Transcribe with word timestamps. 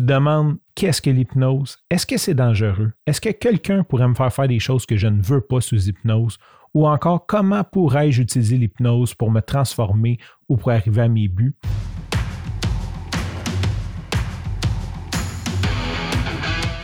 te 0.00 0.12
demandes 0.12 0.56
qu'est-ce 0.74 1.02
que 1.02 1.10
l'hypnose? 1.10 1.78
Est-ce 1.90 2.06
que 2.06 2.16
c'est 2.16 2.34
dangereux? 2.34 2.92
Est-ce 3.06 3.20
que 3.20 3.30
quelqu'un 3.30 3.84
pourrait 3.84 4.08
me 4.08 4.14
faire 4.14 4.32
faire 4.32 4.48
des 4.48 4.58
choses 4.58 4.86
que 4.86 4.96
je 4.96 5.06
ne 5.06 5.22
veux 5.22 5.40
pas 5.40 5.60
sous 5.60 5.88
hypnose? 5.88 6.38
Ou 6.74 6.86
encore, 6.86 7.26
comment 7.26 7.64
pourrais-je 7.64 8.22
utiliser 8.22 8.56
l'hypnose 8.56 9.14
pour 9.14 9.30
me 9.30 9.40
transformer 9.40 10.18
ou 10.48 10.56
pour 10.56 10.70
arriver 10.70 11.02
à 11.02 11.08
mes 11.08 11.28
buts? 11.28 11.54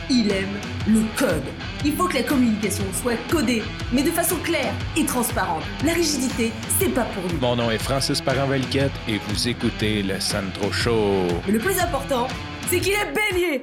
Il 0.09 0.31
aime 0.31 0.57
le 0.87 1.01
code. 1.17 1.43
Il 1.85 1.93
faut 1.93 2.07
que 2.07 2.15
la 2.15 2.23
communication 2.23 2.83
soit 2.91 3.17
codée, 3.29 3.61
mais 3.93 4.03
de 4.03 4.09
façon 4.09 4.35
claire 4.37 4.73
et 4.97 5.05
transparente. 5.05 5.63
La 5.85 5.93
rigidité, 5.93 6.51
c'est 6.79 6.89
pas 6.89 7.05
pour 7.05 7.23
nous. 7.31 7.39
Mon 7.39 7.55
nom 7.55 7.71
est 7.71 7.77
Francis 7.77 8.19
Parent-Valquette 8.19 8.91
et 9.07 9.19
vous 9.27 9.47
écoutez 9.47 10.03
le 10.03 10.19
Sandro 10.19 10.71
Show. 10.71 11.27
Mais 11.45 11.53
le 11.53 11.59
plus 11.59 11.79
important, 11.79 12.27
c'est 12.67 12.79
qu'il 12.79 12.93
est 12.93 13.13
bélier? 13.13 13.61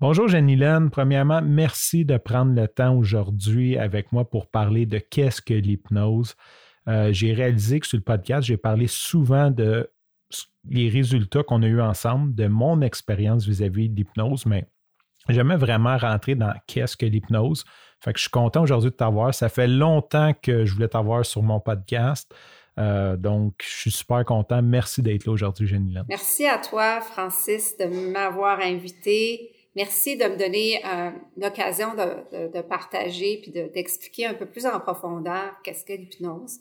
Bonjour 0.00 0.28
Jenny-Laine. 0.28 0.90
Premièrement, 0.90 1.40
merci 1.42 2.04
de 2.04 2.18
prendre 2.18 2.52
le 2.52 2.68
temps 2.68 2.94
aujourd'hui 2.94 3.78
avec 3.78 4.12
moi 4.12 4.28
pour 4.28 4.50
parler 4.50 4.86
de 4.86 4.98
qu'est-ce 4.98 5.40
que 5.40 5.54
l'hypnose. 5.54 6.34
Euh, 6.88 7.12
j'ai 7.12 7.32
réalisé 7.32 7.80
que 7.80 7.86
sur 7.86 7.96
le 7.96 8.02
podcast, 8.02 8.46
j'ai 8.46 8.58
parlé 8.58 8.86
souvent 8.86 9.50
de 9.50 9.88
les 10.68 10.88
résultats 10.90 11.42
qu'on 11.42 11.62
a 11.62 11.66
eus 11.66 11.80
ensemble, 11.80 12.34
de 12.34 12.46
mon 12.48 12.82
expérience 12.82 13.46
vis-à-vis 13.46 13.88
de 13.88 13.96
l'hypnose, 13.96 14.44
mais 14.46 14.66
J'aimais 15.28 15.56
vraiment 15.56 15.96
rentrer 15.96 16.34
dans 16.34 16.52
qu'est-ce 16.66 16.96
que 16.96 17.06
l'hypnose. 17.06 17.64
Fait 18.00 18.12
que 18.12 18.18
je 18.18 18.24
suis 18.24 18.30
content 18.30 18.62
aujourd'hui 18.62 18.90
de 18.90 18.96
t'avoir. 18.96 19.34
Ça 19.34 19.48
fait 19.48 19.66
longtemps 19.66 20.32
que 20.34 20.66
je 20.66 20.74
voulais 20.74 20.88
t'avoir 20.88 21.24
sur 21.24 21.42
mon 21.42 21.60
podcast. 21.60 22.34
Euh, 22.78 23.16
donc, 23.16 23.54
je 23.62 23.76
suis 23.76 23.90
super 23.90 24.24
content. 24.24 24.62
Merci 24.62 25.02
d'être 25.02 25.26
là 25.26 25.32
aujourd'hui, 25.32 25.66
Jenny. 25.66 25.94
Merci 26.08 26.46
à 26.46 26.58
toi, 26.58 27.00
Francis, 27.00 27.76
de 27.78 27.86
m'avoir 27.86 28.60
invité. 28.60 29.50
Merci 29.76 30.16
de 30.16 30.24
me 30.24 30.36
donner 30.36 30.80
euh, 30.84 31.10
l'occasion 31.36 31.94
de, 31.94 32.60
partager 32.62 33.40
puis 33.42 33.50
d'expliquer 33.50 34.26
un 34.26 34.34
peu 34.34 34.46
plus 34.46 34.66
en 34.66 34.78
profondeur 34.78 35.52
qu'est-ce 35.64 35.84
que 35.84 35.92
l'hypnose. 35.92 36.60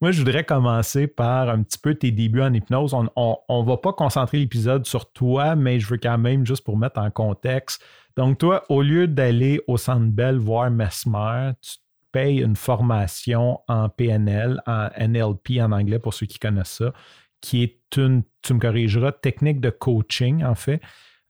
Moi, 0.00 0.10
je 0.10 0.18
voudrais 0.18 0.44
commencer 0.44 1.06
par 1.06 1.48
un 1.48 1.62
petit 1.62 1.78
peu 1.78 1.94
tes 1.94 2.10
débuts 2.10 2.42
en 2.42 2.52
hypnose. 2.52 2.94
On 2.94 3.32
ne 3.48 3.66
va 3.66 3.76
pas 3.76 3.92
concentrer 3.92 4.38
l'épisode 4.38 4.86
sur 4.86 5.10
toi, 5.12 5.56
mais 5.56 5.80
je 5.80 5.88
veux 5.88 5.98
quand 5.98 6.18
même, 6.18 6.44
juste 6.46 6.64
pour 6.64 6.76
mettre 6.76 7.00
en 7.00 7.10
contexte. 7.10 7.82
Donc, 8.16 8.38
toi, 8.38 8.64
au 8.68 8.82
lieu 8.82 9.08
d'aller 9.08 9.60
au 9.66 9.76
Centre 9.76 10.06
Bell 10.06 10.36
voir 10.36 10.70
Mesmer, 10.70 11.52
tu 11.60 11.78
payes 12.14 12.40
une 12.40 12.54
formation 12.54 13.60
en 13.66 13.88
PNL, 13.88 14.62
en 14.66 14.88
NLP 14.96 15.60
en 15.60 15.72
anglais 15.72 15.98
pour 15.98 16.14
ceux 16.14 16.26
qui 16.26 16.38
connaissent 16.38 16.78
ça, 16.78 16.92
qui 17.40 17.64
est 17.64 17.96
une, 17.96 18.22
tu 18.42 18.54
me 18.54 18.60
corrigeras, 18.60 19.10
technique 19.10 19.60
de 19.60 19.70
coaching, 19.70 20.44
en 20.44 20.54
fait. 20.54 20.80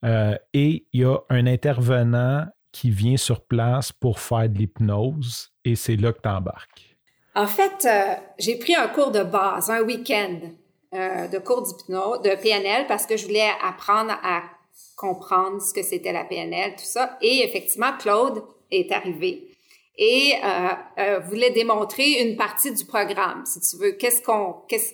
Euh, 0.05 0.37
et 0.53 0.87
il 0.93 1.01
y 1.01 1.05
a 1.05 1.17
un 1.31 1.47
intervenant 1.47 2.47
qui 2.71 2.91
vient 2.91 3.17
sur 3.17 3.41
place 3.47 3.93
pour 3.93 4.21
faire 4.21 4.49
de 4.51 4.59
l'hypnose 4.59 5.51
et 5.65 5.75
c'est 5.75 5.97
là 5.97 6.13
que 6.13 6.21
tu 6.21 6.29
embarques. 6.29 6.97
En 7.35 7.47
fait, 7.47 7.87
euh, 7.87 8.15
j'ai 8.39 8.59
pris 8.59 8.77
un 8.77 8.89
cours 8.89 9.11
de 9.11 9.23
base, 9.23 9.71
un 9.71 9.81
week-end 9.81 10.41
euh, 10.93 11.29
de 11.29 11.39
cours 11.39 11.63
d'hypnose, 11.63 12.21
de 12.21 12.35
PNL, 12.41 12.87
parce 12.87 13.07
que 13.07 13.17
je 13.17 13.27
voulais 13.27 13.49
apprendre 13.63 14.13
à 14.23 14.43
comprendre 14.97 15.63
ce 15.63 15.73
que 15.73 15.83
c'était 15.83 16.13
la 16.13 16.25
PNL, 16.25 16.73
tout 16.73 16.85
ça. 16.85 17.17
Et 17.23 17.43
effectivement, 17.43 17.93
Claude 17.99 18.45
est 18.71 18.93
arrivé 18.93 19.54
et 19.97 20.35
euh, 20.99 21.21
voulait 21.21 21.51
démontrer 21.51 22.23
une 22.23 22.37
partie 22.37 22.73
du 22.73 22.85
programme, 22.85 23.45
si 23.47 23.61
tu 23.61 23.77
veux. 23.77 23.93
Qu'est-ce 23.93 24.23
qu'on, 24.23 24.55
qu'est-ce 24.69 24.93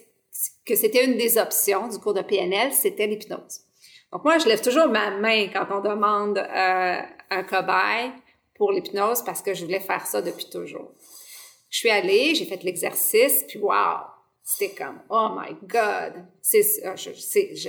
que 0.64 0.76
c'était 0.76 1.04
une 1.04 1.16
des 1.16 1.38
options 1.38 1.88
du 1.88 1.98
cours 1.98 2.14
de 2.14 2.22
PNL, 2.22 2.72
c'était 2.72 3.06
l'hypnose. 3.06 3.60
Donc 4.12 4.24
moi, 4.24 4.38
je 4.38 4.46
lève 4.46 4.60
toujours 4.60 4.88
ma 4.88 5.10
main 5.10 5.48
quand 5.48 5.66
on 5.70 5.80
demande 5.80 6.38
un 6.38 7.42
cobaye 7.44 8.12
pour 8.56 8.72
l'hypnose 8.72 9.22
parce 9.22 9.40
que 9.40 9.54
je 9.54 9.64
voulais 9.64 9.80
faire 9.80 10.06
ça 10.06 10.20
depuis 10.20 10.48
toujours. 10.50 10.92
Je 11.70 11.78
suis 11.78 11.90
allée, 11.90 12.34
j'ai 12.34 12.44
fait 12.44 12.62
l'exercice, 12.64 13.44
puis 13.48 13.58
wow, 13.60 14.00
c'était 14.42 14.74
comme, 14.74 15.00
oh 15.08 15.28
my 15.36 15.54
God, 15.62 16.24
c'est 16.42 16.62
ça, 16.62 16.94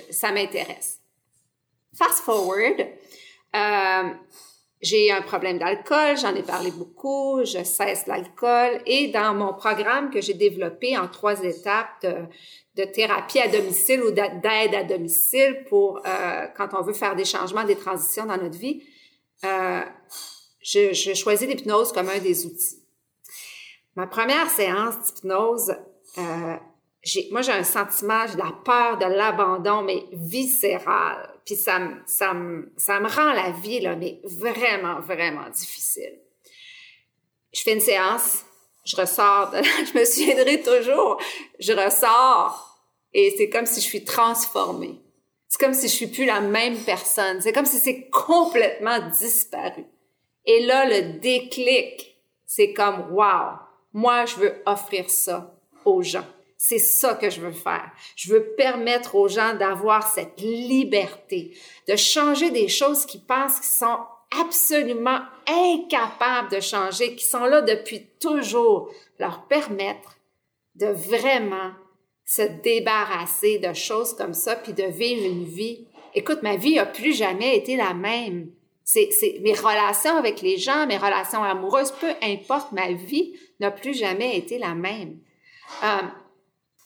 ça 0.09 0.31
m'intéresse. 0.31 0.99
Fast 1.93 2.23
forward, 2.23 2.79
euh, 3.55 4.09
j'ai 4.81 5.11
un 5.11 5.21
problème 5.21 5.59
d'alcool, 5.59 6.17
j'en 6.17 6.33
ai 6.33 6.41
parlé 6.41 6.71
beaucoup, 6.71 7.43
je 7.45 7.63
cesse 7.63 8.07
l'alcool 8.07 8.81
et 8.85 9.09
dans 9.09 9.33
mon 9.35 9.53
programme 9.53 10.09
que 10.09 10.21
j'ai 10.21 10.33
développé 10.33 10.97
en 10.97 11.07
trois 11.07 11.43
étapes 11.43 12.05
de, 12.75 12.83
thérapie 12.85 13.39
à 13.39 13.47
domicile 13.47 14.01
ou 14.01 14.11
d'aide 14.11 14.73
à 14.73 14.83
domicile 14.83 15.65
pour 15.69 16.01
euh, 16.05 16.47
quand 16.57 16.69
on 16.73 16.81
veut 16.81 16.93
faire 16.93 17.15
des 17.15 17.25
changements, 17.25 17.63
des 17.63 17.75
transitions 17.75 18.25
dans 18.25 18.37
notre 18.37 18.57
vie, 18.57 18.83
euh, 19.43 19.81
je, 20.63 20.93
je 20.93 21.13
choisis 21.13 21.47
l'hypnose 21.47 21.91
comme 21.91 22.09
un 22.09 22.19
des 22.19 22.45
outils. 22.45 22.81
Ma 23.95 24.07
première 24.07 24.49
séance 24.49 24.95
d'hypnose, 25.03 25.75
euh, 26.17 26.55
moi 27.31 27.41
j'ai 27.41 27.51
un 27.51 27.63
sentiment, 27.63 28.25
j'ai 28.27 28.37
la 28.37 28.53
peur 28.63 28.97
de 28.97 29.05
l'abandon, 29.05 29.83
mais 29.83 30.05
viscéral. 30.13 31.30
Puis 31.45 31.55
ça 31.55 31.79
ça 32.05 32.33
ça 32.77 32.99
me 32.99 33.07
rend 33.07 33.33
la 33.33 33.51
vie 33.51 33.79
là, 33.79 33.95
mais 33.95 34.19
vraiment, 34.23 34.99
vraiment 34.99 35.49
difficile. 35.49 36.19
Je 37.53 37.61
fais 37.61 37.73
une 37.73 37.81
séance, 37.81 38.45
je 38.85 38.95
ressors, 38.95 39.53
je 39.53 39.97
me 39.97 40.05
souviendrai 40.05 40.61
toujours, 40.61 41.21
je 41.59 41.73
ressors 41.73 42.71
et 43.13 43.33
c'est 43.37 43.49
comme 43.49 43.65
si 43.65 43.81
je 43.81 43.85
suis 43.85 44.03
transformée. 44.03 45.01
C'est 45.47 45.59
comme 45.59 45.73
si 45.73 45.89
je 45.89 45.93
suis 45.93 46.07
plus 46.07 46.25
la 46.25 46.39
même 46.39 46.77
personne. 46.77 47.41
C'est 47.41 47.51
comme 47.51 47.65
si 47.65 47.77
c'est 47.77 48.09
complètement 48.09 48.99
disparu. 49.09 49.85
Et 50.45 50.65
là, 50.65 50.85
le 50.85 51.19
déclic, 51.19 52.15
c'est 52.45 52.71
comme, 52.71 53.11
wow, 53.11 53.57
moi, 53.93 54.25
je 54.25 54.35
veux 54.37 54.63
offrir 54.65 55.09
ça 55.09 55.53
aux 55.83 56.01
gens. 56.01 56.25
C'est 56.63 56.77
ça 56.77 57.15
que 57.15 57.31
je 57.31 57.41
veux 57.41 57.53
faire. 57.53 57.91
Je 58.15 58.31
veux 58.31 58.53
permettre 58.55 59.15
aux 59.15 59.27
gens 59.27 59.55
d'avoir 59.55 60.07
cette 60.07 60.39
liberté, 60.39 61.57
de 61.87 61.95
changer 61.95 62.51
des 62.51 62.67
choses 62.67 63.07
qu'ils 63.07 63.25
pensent 63.25 63.55
qu'ils 63.55 63.87
sont 63.87 63.97
absolument 64.39 65.21
incapables 65.47 66.51
de 66.51 66.59
changer, 66.59 67.15
qui 67.15 67.25
sont 67.25 67.45
là 67.45 67.61
depuis 67.61 68.05
toujours, 68.19 68.91
leur 69.17 69.47
permettre 69.47 70.19
de 70.75 70.85
vraiment 70.85 71.71
se 72.25 72.43
débarrasser 72.43 73.57
de 73.57 73.73
choses 73.73 74.13
comme 74.13 74.35
ça, 74.35 74.55
puis 74.55 74.73
de 74.73 74.83
vivre 74.83 75.25
une 75.25 75.45
vie. 75.45 75.87
Écoute, 76.13 76.43
ma 76.43 76.57
vie 76.57 76.77
a 76.77 76.85
plus 76.85 77.17
jamais 77.17 77.57
été 77.57 77.75
la 77.75 77.95
même. 77.95 78.51
C'est, 78.83 79.09
mes 79.41 79.55
relations 79.55 80.15
avec 80.15 80.43
les 80.43 80.57
gens, 80.57 80.85
mes 80.85 80.97
relations 80.97 81.43
amoureuses, 81.43 81.91
peu 81.99 82.13
importe 82.21 82.71
ma 82.71 82.91
vie, 82.91 83.33
n'a 83.59 83.71
plus 83.71 83.95
jamais 83.95 84.37
été 84.37 84.59
la 84.59 84.75
même. 84.75 85.17
Euh, 85.83 86.01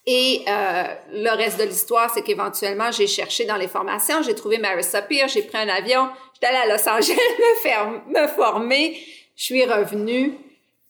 et 0.08 0.44
euh, 0.48 0.84
le 1.14 1.36
reste 1.36 1.60
de 1.60 1.64
l'histoire, 1.64 2.12
c'est 2.14 2.22
qu'éventuellement, 2.22 2.92
j'ai 2.92 3.08
cherché 3.08 3.46
dans 3.46 3.56
les 3.56 3.68
formations, 3.68 4.22
j'ai 4.22 4.36
trouvé 4.36 4.60
Marissa 4.60 5.02
Peer, 5.02 5.28
j'ai 5.28 5.42
pris 5.42 5.58
un 5.58 5.68
avion, 5.68 6.10
j'étais 6.34 6.48
allée 6.48 6.72
à 6.72 6.76
Los 6.76 6.88
Angeles 6.88 7.18
me, 7.40 7.62
faire, 7.64 8.04
me 8.08 8.28
former, 8.28 8.96
je 9.36 9.44
suis 9.44 9.66
revenue 9.66 10.38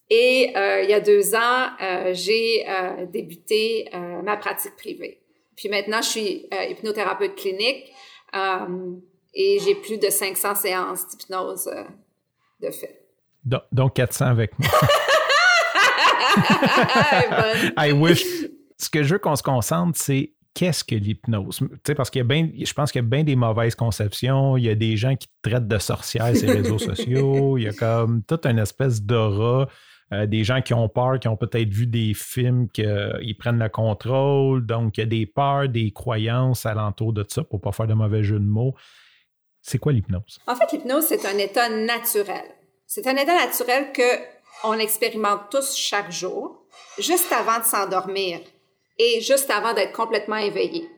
et 0.10 0.52
euh, 0.58 0.82
il 0.82 0.90
y 0.90 0.94
a 0.94 1.00
deux 1.00 1.34
ans, 1.34 1.70
j'ai 2.12 2.66
débuté 3.08 3.90
ma 4.24 4.38
pratique 4.38 4.76
privée. 4.76 5.22
Puis 5.56 5.70
maintenant, 5.70 6.02
je 6.02 6.10
suis 6.10 6.50
hypnothérapeute 6.70 7.36
clinique 7.36 7.92
et 9.34 9.60
j'ai 9.60 9.76
plus 9.76 9.98
de 9.98 10.10
500 10.10 10.56
séances 10.56 11.08
d'hypnose 11.08 11.72
de 12.62 12.70
fait. 12.70 13.02
Donc, 13.72 13.96
400 13.96 14.26
avec 14.26 14.52
moi. 14.60 14.68
I 17.78 17.94
wish. 17.94 18.26
Ce 18.78 18.90
que 18.90 19.04
je 19.04 19.14
veux 19.14 19.20
qu'on 19.20 19.36
se 19.36 19.44
concentre, 19.44 19.98
c'est 20.00 20.34
qu'est-ce 20.54 20.84
que 20.84 20.96
l'hypnose? 20.96 21.60
Tu 21.60 21.68
sais, 21.86 21.96
parce 21.96 22.10
qu'il 22.10 22.20
y 22.20 22.22
a 22.22 22.28
bien, 22.28 22.50
je 22.58 22.74
pense 22.74 22.92
qu'il 22.92 23.02
y 23.02 23.06
a 23.06 23.08
bien 23.08 23.24
des 23.24 23.36
mauvaises 23.36 23.76
conceptions. 23.76 24.58
Il 24.58 24.64
y 24.64 24.70
a 24.70 24.76
des 24.76 24.98
gens 24.98 25.16
qui 25.16 25.28
traitent 25.42 25.68
de 25.68 25.78
sorcières 25.78 26.36
sur 26.36 26.48
les 26.48 26.62
réseaux 26.62 26.80
sociaux. 26.80 27.58
Il 27.58 27.64
y 27.64 27.68
a 27.68 27.74
comme 27.74 28.24
toute 28.24 28.46
une 28.46 28.60
espèce 28.60 29.02
d'aura. 29.02 29.68
Euh, 30.14 30.28
des 30.28 30.44
gens 30.44 30.62
qui 30.62 30.76
ont 30.76 30.88
peur, 30.88 31.20
qui 31.20 31.28
ont 31.28 31.36
peut-être 31.36 31.70
vu 31.70 31.88
des 31.88 32.14
films 32.14 32.70
qu'ils 32.70 33.36
prennent 33.40 33.58
le 33.58 33.70
contrôle. 33.70 34.66
Donc, 34.66 34.98
il 34.98 35.02
y 35.02 35.04
a 35.04 35.08
des 35.08 35.26
peurs, 35.26 35.68
des 35.68 35.92
croyances 35.92 36.66
alentour 36.68 37.12
de 37.12 37.26
ça 37.28 37.44
pour 37.44 37.58
ne 37.58 37.64
pas 37.64 37.72
faire 37.72 37.88
de 37.88 37.96
mauvais 37.96 38.24
jeu 38.24 38.40
de 38.40 38.46
mots. 38.46 38.76
C'est 39.62 39.80
quoi 39.80 39.92
l'hypnose? 39.92 40.40
En 40.46 40.56
fait, 40.56 40.72
l'hypnose, 40.74 41.06
c'est 41.06 41.26
un 41.26 41.38
état 41.40 41.70
naturel. 41.70 42.44
C'est 42.86 43.08
un 43.08 43.16
état 43.16 43.34
naturel 43.34 43.92
que 43.94 44.36
on 44.64 44.74
expérimente 44.78 45.50
tous 45.50 45.76
chaque 45.76 46.12
jour, 46.12 46.68
juste 47.00 47.32
avant 47.32 47.60
de 47.60 47.66
s'endormir 47.66 48.40
et 48.98 49.22
juste 49.22 49.50
avant 49.50 49.74
d'être 49.74 49.94
complètement 49.94 50.38
éveillé. 50.38 50.90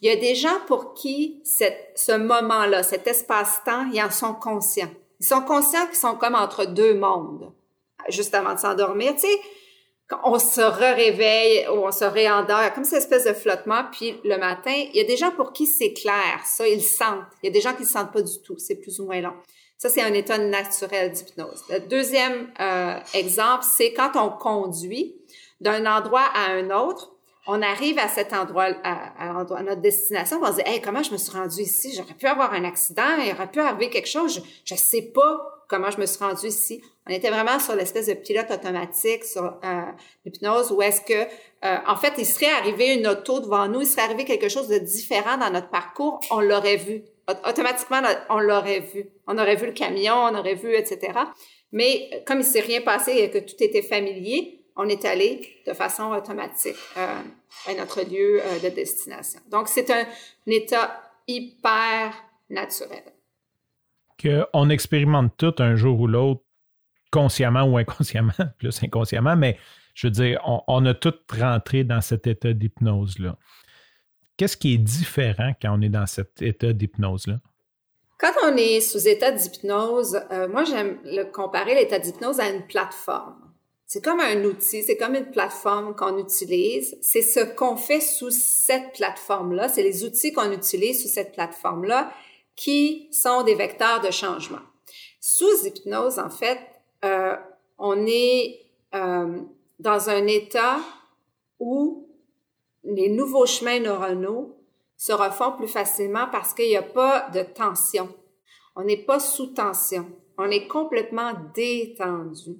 Il 0.00 0.08
y 0.08 0.10
a 0.10 0.16
des 0.16 0.34
gens 0.34 0.58
pour 0.66 0.94
qui 0.94 1.40
ce 1.44 2.16
moment-là, 2.16 2.82
cet 2.82 3.06
espace-temps, 3.06 3.88
ils 3.92 4.02
en 4.02 4.10
sont 4.10 4.34
conscients. 4.34 4.90
Ils 5.20 5.26
sont 5.26 5.42
conscients 5.42 5.86
qu'ils 5.86 5.96
sont 5.96 6.16
comme 6.16 6.34
entre 6.34 6.64
deux 6.64 6.94
mondes, 6.94 7.52
juste 8.08 8.34
avant 8.34 8.54
de 8.54 8.58
s'endormir. 8.58 9.14
Tu 9.14 9.20
sais, 9.20 9.40
on 10.24 10.38
se 10.38 10.60
réveille 10.60 11.66
ou 11.68 11.86
on 11.86 11.92
se 11.92 12.04
réendort, 12.04 12.72
comme 12.74 12.84
cette 12.84 12.98
espèce 12.98 13.24
de 13.24 13.32
flottement. 13.32 13.84
Puis 13.92 14.18
le 14.24 14.36
matin, 14.38 14.72
il 14.74 14.96
y 14.96 15.00
a 15.00 15.04
des 15.04 15.16
gens 15.16 15.30
pour 15.30 15.52
qui 15.52 15.66
c'est 15.66 15.92
clair, 15.92 16.40
ça, 16.44 16.66
ils 16.66 16.82
sentent. 16.82 17.24
Il 17.42 17.46
y 17.46 17.48
a 17.50 17.52
des 17.52 17.60
gens 17.60 17.74
qui 17.74 17.82
ne 17.82 17.88
sentent 17.88 18.12
pas 18.12 18.22
du 18.22 18.42
tout, 18.42 18.58
c'est 18.58 18.76
plus 18.76 18.98
ou 19.00 19.06
moins 19.06 19.20
long. 19.20 19.34
Ça, 19.78 19.88
c'est 19.88 20.02
un 20.02 20.14
état 20.14 20.38
naturel 20.38 21.10
d'hypnose. 21.10 21.64
Le 21.68 21.80
deuxième 21.80 22.52
euh, 22.60 22.98
exemple, 23.14 23.64
c'est 23.68 23.92
quand 23.92 24.12
on 24.14 24.30
conduit 24.30 25.16
d'un 25.60 25.86
endroit 25.86 26.26
à 26.34 26.50
un 26.52 26.70
autre, 26.70 27.11
on 27.46 27.60
arrive 27.60 27.98
à 27.98 28.08
cet 28.08 28.32
endroit, 28.32 28.68
à, 28.84 29.30
à, 29.30 29.62
notre 29.62 29.80
destination, 29.80 30.38
on 30.42 30.46
se 30.46 30.56
dit, 30.56 30.62
hey, 30.64 30.80
comment 30.80 31.02
je 31.02 31.10
me 31.12 31.16
suis 31.16 31.32
rendu 31.32 31.60
ici? 31.60 31.92
J'aurais 31.96 32.14
pu 32.14 32.26
avoir 32.26 32.52
un 32.52 32.64
accident, 32.64 33.16
il 33.18 33.32
aurait 33.32 33.50
pu 33.50 33.58
arriver 33.58 33.90
quelque 33.90 34.08
chose, 34.08 34.42
je 34.64 34.74
ne 34.74 34.78
sais 34.78 35.02
pas 35.02 35.62
comment 35.68 35.90
je 35.90 35.98
me 35.98 36.06
suis 36.06 36.22
rendue 36.22 36.46
ici. 36.46 36.82
On 37.08 37.12
était 37.12 37.30
vraiment 37.30 37.58
sur 37.58 37.74
l'espèce 37.74 38.06
de 38.06 38.14
pilote 38.14 38.50
automatique, 38.50 39.24
sur 39.24 39.42
euh, 39.42 39.82
l'hypnose, 40.24 40.70
où 40.70 40.82
est-ce 40.82 41.00
que, 41.00 41.14
euh, 41.64 41.76
en 41.86 41.96
fait, 41.96 42.12
il 42.18 42.26
serait 42.26 42.52
arrivé 42.52 42.94
une 42.94 43.06
auto 43.08 43.40
devant 43.40 43.66
nous, 43.66 43.80
il 43.80 43.86
serait 43.86 44.02
arrivé 44.02 44.24
quelque 44.24 44.48
chose 44.48 44.68
de 44.68 44.78
différent 44.78 45.36
dans 45.38 45.50
notre 45.50 45.70
parcours, 45.70 46.20
on 46.30 46.40
l'aurait 46.40 46.76
vu. 46.76 47.02
Automatiquement, 47.48 48.02
on 48.30 48.40
l'aurait 48.40 48.80
vu. 48.80 49.08
On 49.26 49.38
aurait 49.38 49.56
vu 49.56 49.66
le 49.66 49.72
camion, 49.72 50.14
on 50.14 50.34
aurait 50.34 50.56
vu, 50.56 50.74
etc. 50.74 51.12
Mais 51.72 52.22
comme 52.26 52.40
il 52.40 52.44
s'est 52.44 52.60
rien 52.60 52.82
passé 52.82 53.12
et 53.12 53.30
que 53.30 53.38
tout 53.38 53.56
était 53.60 53.82
familier, 53.82 54.61
on 54.76 54.88
est 54.88 55.04
allé 55.04 55.62
de 55.66 55.72
façon 55.72 56.10
automatique 56.12 56.76
euh, 56.96 57.20
à 57.66 57.74
notre 57.74 58.02
lieu 58.02 58.40
euh, 58.42 58.58
de 58.58 58.68
destination. 58.68 59.40
Donc, 59.50 59.68
c'est 59.68 59.90
un, 59.90 60.02
un 60.02 60.50
état 60.50 61.02
hyper 61.26 62.14
naturel 62.50 63.02
qu'on 64.22 64.70
expérimente 64.70 65.32
tout 65.36 65.54
un 65.58 65.74
jour 65.76 66.00
ou 66.00 66.06
l'autre, 66.06 66.42
consciemment 67.10 67.64
ou 67.64 67.76
inconsciemment, 67.76 68.32
plus 68.58 68.82
inconsciemment, 68.82 69.36
mais 69.36 69.58
je 69.94 70.06
veux 70.06 70.10
dire, 70.10 70.40
on, 70.46 70.86
a 70.86 70.94
tout 70.94 71.14
rentré 71.38 71.84
dans 71.84 72.00
cet 72.00 72.26
état 72.26 72.52
d'hypnose-là. 72.52 73.36
Qu'est-ce 74.36 74.56
qui 74.56 74.74
est 74.74 74.78
différent 74.78 75.52
quand 75.60 75.76
on 75.78 75.82
est 75.82 75.90
dans 75.90 76.06
cet 76.06 76.40
état 76.40 76.72
d'hypnose-là? 76.72 77.40
Quand 78.18 78.32
on 78.44 78.56
est 78.56 78.80
sous 78.80 79.06
état 79.06 79.32
d'hypnose, 79.32 80.18
euh, 80.30 80.48
moi 80.48 80.64
j'aime 80.64 80.98
comparer 81.32 81.74
l'état 81.74 81.98
d'hypnose 81.98 82.40
à 82.40 82.48
une 82.48 82.66
plateforme. 82.66 83.51
C'est 83.92 84.00
comme 84.00 84.20
un 84.20 84.42
outil, 84.44 84.82
c'est 84.82 84.96
comme 84.96 85.16
une 85.16 85.30
plateforme 85.30 85.94
qu'on 85.94 86.16
utilise. 86.16 86.96
C'est 87.02 87.20
ce 87.20 87.40
qu'on 87.40 87.76
fait 87.76 88.00
sous 88.00 88.30
cette 88.30 88.94
plateforme-là, 88.94 89.68
c'est 89.68 89.82
les 89.82 90.02
outils 90.02 90.32
qu'on 90.32 90.50
utilise 90.50 91.02
sous 91.02 91.08
cette 91.08 91.32
plateforme-là 91.32 92.10
qui 92.56 93.10
sont 93.12 93.42
des 93.42 93.54
vecteurs 93.54 94.00
de 94.00 94.10
changement. 94.10 94.62
Sous 95.20 95.66
hypnose, 95.66 96.18
en 96.18 96.30
fait, 96.30 96.58
euh, 97.04 97.36
on 97.76 98.06
est 98.06 98.62
euh, 98.94 99.42
dans 99.78 100.08
un 100.08 100.26
état 100.26 100.78
où 101.60 102.08
les 102.84 103.10
nouveaux 103.10 103.44
chemins 103.44 103.78
neuronaux 103.78 104.56
se 104.96 105.12
refont 105.12 105.52
plus 105.52 105.68
facilement 105.68 106.28
parce 106.32 106.54
qu'il 106.54 106.68
n'y 106.68 106.76
a 106.76 106.82
pas 106.82 107.28
de 107.28 107.42
tension. 107.42 108.08
On 108.74 108.84
n'est 108.84 109.04
pas 109.04 109.20
sous 109.20 109.48
tension. 109.48 110.10
On 110.38 110.50
est 110.50 110.66
complètement 110.66 111.34
détendu. 111.54 112.56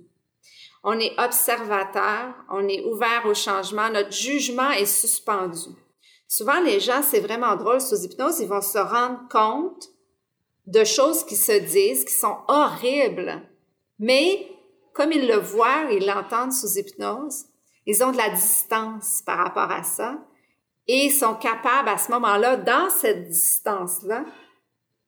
On 0.82 0.98
est 0.98 1.18
observateur, 1.18 2.34
on 2.50 2.66
est 2.66 2.84
ouvert 2.84 3.22
au 3.26 3.34
changement, 3.34 3.90
notre 3.90 4.12
jugement 4.12 4.70
est 4.70 4.86
suspendu. 4.86 5.70
Souvent, 6.26 6.60
les 6.60 6.80
gens, 6.80 7.02
c'est 7.02 7.20
vraiment 7.20 7.56
drôle, 7.56 7.80
sous 7.80 8.04
hypnose, 8.04 8.40
ils 8.40 8.48
vont 8.48 8.62
se 8.62 8.78
rendre 8.78 9.20
compte 9.30 9.88
de 10.66 10.84
choses 10.84 11.24
qui 11.24 11.36
se 11.36 11.52
disent, 11.52 12.04
qui 12.04 12.14
sont 12.14 12.38
horribles. 12.48 13.42
Mais 13.98 14.48
comme 14.94 15.12
ils 15.12 15.26
le 15.26 15.36
voient, 15.36 15.88
ils 15.90 16.06
l'entendent 16.06 16.52
sous 16.52 16.78
hypnose, 16.78 17.44
ils 17.86 18.02
ont 18.02 18.12
de 18.12 18.16
la 18.16 18.30
distance 18.30 19.22
par 19.24 19.38
rapport 19.38 19.70
à 19.70 19.82
ça 19.82 20.18
et 20.86 21.10
sont 21.10 21.34
capables 21.34 21.88
à 21.88 21.98
ce 21.98 22.10
moment-là, 22.12 22.56
dans 22.56 22.90
cette 22.90 23.28
distance-là, 23.28 24.24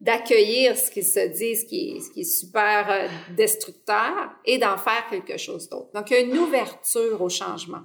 d'accueillir 0.04 0.76
ce 0.76 0.90
qui 0.90 1.02
se 1.02 1.32
ce 1.32 1.64
qui 1.64 1.96
est, 1.96 2.00
ce 2.00 2.10
qui 2.10 2.20
est 2.20 2.24
super 2.24 2.90
euh, 2.90 3.08
destructeur 3.34 4.30
et 4.44 4.58
d'en 4.58 4.76
faire 4.76 5.06
quelque 5.08 5.38
chose 5.38 5.68
d'autre. 5.70 5.90
Donc, 5.94 6.10
il 6.10 6.14
y 6.14 6.16
a 6.16 6.20
une 6.20 6.38
ouverture 6.38 7.20
au 7.22 7.30
changement. 7.30 7.82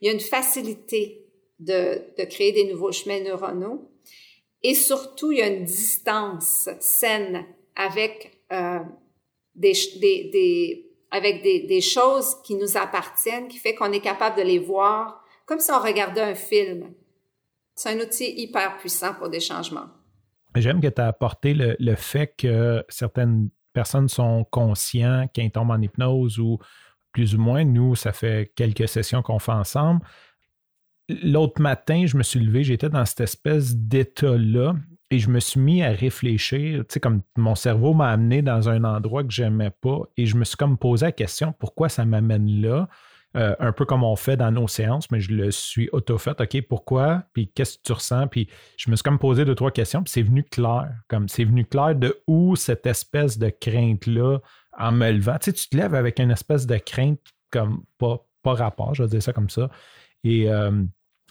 Il 0.00 0.06
y 0.06 0.10
a 0.10 0.14
une 0.14 0.20
facilité 0.20 1.26
de, 1.58 2.00
de 2.18 2.24
créer 2.24 2.52
des 2.52 2.64
nouveaux 2.64 2.92
chemins 2.92 3.20
neuronaux. 3.20 3.90
Et 4.62 4.74
surtout, 4.74 5.32
il 5.32 5.38
y 5.38 5.42
a 5.42 5.48
une 5.48 5.64
distance 5.64 6.70
saine 6.80 7.44
avec, 7.76 8.40
euh, 8.50 8.80
des, 9.54 9.74
des, 10.00 10.30
des, 10.32 10.90
avec 11.10 11.42
des, 11.42 11.60
des, 11.60 11.82
choses 11.82 12.36
qui 12.42 12.54
nous 12.54 12.78
appartiennent, 12.78 13.48
qui 13.48 13.58
fait 13.58 13.74
qu'on 13.74 13.92
est 13.92 14.00
capable 14.00 14.38
de 14.38 14.42
les 14.42 14.58
voir 14.58 15.22
comme 15.44 15.60
si 15.60 15.70
on 15.70 15.78
regardait 15.78 16.22
un 16.22 16.34
film. 16.34 16.94
C'est 17.74 17.90
un 17.90 18.00
outil 18.00 18.32
hyper 18.40 18.78
puissant 18.78 19.12
pour 19.12 19.28
des 19.28 19.40
changements. 19.40 19.90
J'aime 20.56 20.80
que 20.80 20.88
tu 20.88 21.00
as 21.00 21.08
apporté 21.08 21.54
le, 21.54 21.76
le, 21.78 21.94
fait 21.94 22.34
que 22.36 22.84
certaines 22.88 23.50
personnes 23.72 24.08
sont 24.08 24.44
conscients 24.44 25.28
qu'ils 25.32 25.50
tombent 25.50 25.72
en 25.72 25.80
hypnose 25.80 26.38
ou 26.38 26.58
plus 27.12 27.34
ou 27.34 27.40
moins. 27.40 27.64
Nous, 27.64 27.94
ça 27.96 28.12
fait 28.12 28.52
quelques 28.54 28.88
sessions 28.88 29.22
qu'on 29.22 29.38
fait 29.38 29.52
ensemble 29.52 30.00
l'autre 31.08 31.60
matin, 31.60 32.06
je 32.06 32.16
me 32.16 32.22
suis 32.22 32.40
levé, 32.40 32.64
j'étais 32.64 32.88
dans 32.88 33.04
cette 33.04 33.20
espèce 33.20 33.76
d'état-là 33.76 34.74
et 35.10 35.18
je 35.18 35.28
me 35.28 35.40
suis 35.40 35.60
mis 35.60 35.82
à 35.82 35.90
réfléchir. 35.90 36.80
Tu 36.80 36.94
sais, 36.94 37.00
comme 37.00 37.22
mon 37.36 37.54
cerveau 37.54 37.94
m'a 37.94 38.10
amené 38.10 38.42
dans 38.42 38.68
un 38.68 38.84
endroit 38.84 39.22
que 39.22 39.32
j'aimais 39.32 39.70
pas 39.70 40.00
et 40.16 40.26
je 40.26 40.36
me 40.36 40.44
suis 40.44 40.56
comme 40.56 40.78
posé 40.78 41.06
la 41.06 41.12
question 41.12 41.52
pourquoi 41.52 41.88
ça 41.88 42.04
m'amène 42.04 42.60
là? 42.60 42.88
Euh, 43.36 43.56
un 43.58 43.72
peu 43.72 43.84
comme 43.84 44.04
on 44.04 44.14
fait 44.14 44.36
dans 44.36 44.52
nos 44.52 44.68
séances, 44.68 45.10
mais 45.10 45.18
je 45.18 45.32
le 45.32 45.50
suis 45.50 45.88
auto-fait. 45.90 46.40
OK, 46.40 46.62
pourquoi? 46.68 47.24
Puis 47.32 47.50
qu'est-ce 47.52 47.78
que 47.78 47.82
tu 47.82 47.92
ressens? 47.92 48.28
Puis 48.28 48.48
je 48.76 48.88
me 48.90 48.96
suis 48.96 49.02
comme 49.02 49.18
posé 49.18 49.44
deux, 49.44 49.56
trois 49.56 49.72
questions, 49.72 50.04
puis 50.04 50.12
c'est 50.12 50.22
venu 50.22 50.44
clair. 50.44 50.88
Comme 51.08 51.28
c'est 51.28 51.44
venu 51.44 51.64
clair 51.64 51.96
de 51.96 52.22
où 52.28 52.54
cette 52.54 52.86
espèce 52.86 53.36
de 53.36 53.48
crainte-là 53.48 54.38
en 54.78 54.92
me 54.92 55.10
levant. 55.10 55.36
Tu 55.38 55.46
sais, 55.46 55.52
tu 55.52 55.68
te 55.68 55.76
lèves 55.76 55.94
avec 55.94 56.20
une 56.20 56.30
espèce 56.30 56.66
de 56.66 56.76
crainte 56.76 57.18
comme 57.50 57.82
pas, 57.98 58.24
pas 58.42 58.54
rapport, 58.54 58.94
je 58.94 59.02
vais 59.02 59.08
dire 59.08 59.22
ça 59.22 59.32
comme 59.32 59.50
ça. 59.50 59.68
Et 60.22 60.48
euh, 60.48 60.84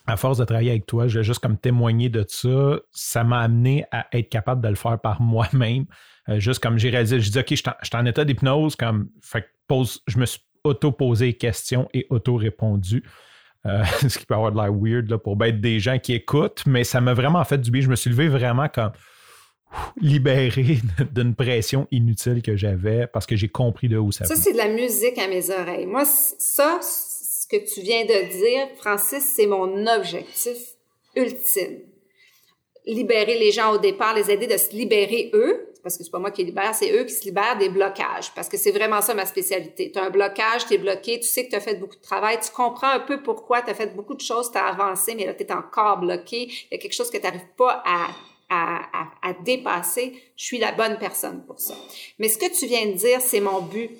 à 0.05 0.17
force 0.17 0.37
de 0.37 0.43
travailler 0.43 0.71
avec 0.71 0.85
toi, 0.85 1.07
je 1.07 1.19
vais 1.19 1.23
juste 1.23 1.39
comme 1.39 1.57
témoigner 1.57 2.09
de 2.09 2.25
ça. 2.27 2.79
Ça 2.91 3.23
m'a 3.23 3.39
amené 3.39 3.85
à 3.91 4.07
être 4.11 4.29
capable 4.29 4.61
de 4.61 4.67
le 4.67 4.75
faire 4.75 4.99
par 4.99 5.21
moi-même. 5.21 5.85
Euh, 6.27 6.39
juste 6.39 6.61
comme 6.61 6.77
j'ai 6.77 6.89
réalisé, 6.89 7.21
je 7.21 7.31
dis 7.31 7.39
OK, 7.39 7.49
je 7.49 7.55
suis 7.55 7.95
en, 7.95 8.05
état 8.05 8.25
d'hypnose, 8.25 8.75
comme 8.75 9.09
fait 9.21 9.45
pose, 9.67 10.01
je 10.07 10.17
me 10.17 10.25
suis 10.25 10.41
auto-posé 10.63 11.27
des 11.27 11.33
questions 11.33 11.89
et 11.93 12.07
auto-répondu. 12.09 13.03
Euh, 13.65 13.83
ce 14.07 14.17
qui 14.17 14.25
peut 14.25 14.35
avoir 14.35 14.51
de 14.51 14.57
l'air 14.57 14.73
weird 14.73 15.09
là, 15.09 15.17
pour 15.17 15.41
être 15.43 15.61
des 15.61 15.79
gens 15.79 15.99
qui 15.99 16.13
écoutent, 16.13 16.63
mais 16.65 16.83
ça 16.83 17.01
m'a 17.01 17.13
vraiment 17.13 17.43
fait 17.43 17.57
du 17.57 17.71
bien. 17.71 17.81
Je 17.81 17.89
me 17.89 17.95
suis 17.95 18.09
levé 18.09 18.27
vraiment 18.27 18.67
comme 18.67 18.91
libéré 19.99 20.79
d'une 21.11 21.33
pression 21.33 21.87
inutile 21.91 22.41
que 22.41 22.55
j'avais 22.55 23.07
parce 23.07 23.25
que 23.25 23.35
j'ai 23.35 23.49
compris 23.49 23.89
de 23.89 23.97
où 23.97 24.11
ça 24.11 24.25
Ça, 24.25 24.35
c'est 24.35 24.53
de 24.53 24.57
la 24.57 24.67
musique 24.67 25.17
à 25.17 25.27
mes 25.27 25.49
oreilles. 25.49 25.85
Moi, 25.85 26.03
ça, 26.05 26.79
que 27.53 27.65
tu 27.71 27.81
viens 27.81 28.03
de 28.03 28.31
dire, 28.31 28.67
Francis, 28.77 29.23
c'est 29.35 29.45
mon 29.45 29.85
objectif 29.87 30.57
ultime. 31.15 31.79
Libérer 32.85 33.37
les 33.37 33.51
gens 33.51 33.73
au 33.73 33.77
départ, 33.77 34.15
les 34.15 34.31
aider 34.31 34.47
de 34.47 34.57
se 34.57 34.71
libérer 34.71 35.29
eux, 35.33 35.72
parce 35.83 35.97
que 35.97 36.03
c'est 36.03 36.09
pas 36.09 36.19
moi 36.19 36.31
qui 36.31 36.43
libère, 36.43 36.73
c'est 36.73 36.91
eux 36.91 37.03
qui 37.03 37.13
se 37.13 37.25
libèrent 37.25 37.57
des 37.57 37.69
blocages, 37.69 38.33
parce 38.33 38.49
que 38.49 38.57
c'est 38.57 38.71
vraiment 38.71 39.01
ça 39.01 39.13
ma 39.13 39.25
spécialité. 39.25 39.91
Tu 39.91 39.99
as 39.99 40.03
un 40.03 40.09
blocage, 40.09 40.65
tu 40.65 40.75
es 40.75 40.77
bloqué, 40.77 41.19
tu 41.19 41.27
sais 41.27 41.45
que 41.45 41.51
tu 41.51 41.55
as 41.55 41.59
fait 41.59 41.75
beaucoup 41.75 41.97
de 41.97 42.01
travail, 42.01 42.39
tu 42.43 42.51
comprends 42.51 42.89
un 42.89 43.01
peu 43.01 43.21
pourquoi 43.21 43.61
tu 43.61 43.69
as 43.69 43.73
fait 43.73 43.93
beaucoup 43.95 44.15
de 44.15 44.21
choses, 44.21 44.51
tu 44.51 44.57
as 44.57 44.65
avancé, 44.65 45.13
mais 45.15 45.25
là, 45.25 45.33
tu 45.33 45.43
es 45.43 45.51
encore 45.51 45.99
bloqué, 45.99 46.43
il 46.49 46.67
y 46.71 46.75
a 46.75 46.77
quelque 46.77 46.93
chose 46.93 47.11
que 47.11 47.17
tu 47.17 47.23
n'arrives 47.23 47.41
pas 47.57 47.83
à, 47.85 48.07
à, 48.49 48.81
à, 48.93 49.29
à 49.29 49.33
dépasser. 49.33 50.13
Je 50.35 50.45
suis 50.45 50.57
la 50.57 50.71
bonne 50.71 50.97
personne 50.97 51.43
pour 51.45 51.59
ça. 51.59 51.75
Mais 52.17 52.29
ce 52.29 52.37
que 52.37 52.51
tu 52.57 52.65
viens 52.65 52.85
de 52.85 52.93
dire, 52.93 53.21
c'est 53.21 53.41
mon 53.41 53.61
but 53.61 53.91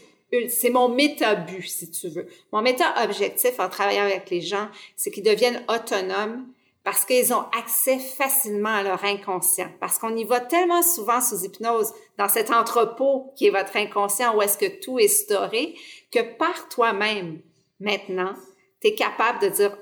c'est 0.49 0.69
mon 0.69 0.89
méta-but, 0.89 1.67
si 1.67 1.91
tu 1.91 2.07
veux. 2.09 2.27
Mon 2.51 2.61
méta-objectif 2.61 3.59
en 3.59 3.69
travaillant 3.69 4.05
avec 4.05 4.29
les 4.29 4.41
gens, 4.41 4.67
c'est 4.95 5.11
qu'ils 5.11 5.23
deviennent 5.23 5.63
autonomes 5.67 6.47
parce 6.83 7.05
qu'ils 7.05 7.33
ont 7.33 7.45
accès 7.57 7.97
facilement 7.97 8.75
à 8.75 8.83
leur 8.83 9.03
inconscient. 9.05 9.69
Parce 9.79 9.97
qu'on 9.97 10.15
y 10.15 10.25
va 10.25 10.41
tellement 10.41 10.81
souvent 10.81 11.21
sous 11.21 11.45
hypnose 11.45 11.93
dans 12.17 12.27
cet 12.27 12.51
entrepôt 12.51 13.33
qui 13.37 13.47
est 13.47 13.51
votre 13.51 13.77
inconscient 13.77 14.35
où 14.35 14.41
est-ce 14.41 14.57
que 14.57 14.81
tout 14.81 14.99
est 14.99 15.07
storé 15.07 15.75
que 16.11 16.19
par 16.37 16.67
toi-même, 16.67 17.41
maintenant, 17.79 18.33
tu 18.81 18.89
es 18.89 18.95
capable 18.95 19.39
de 19.39 19.47
dire, 19.47 19.77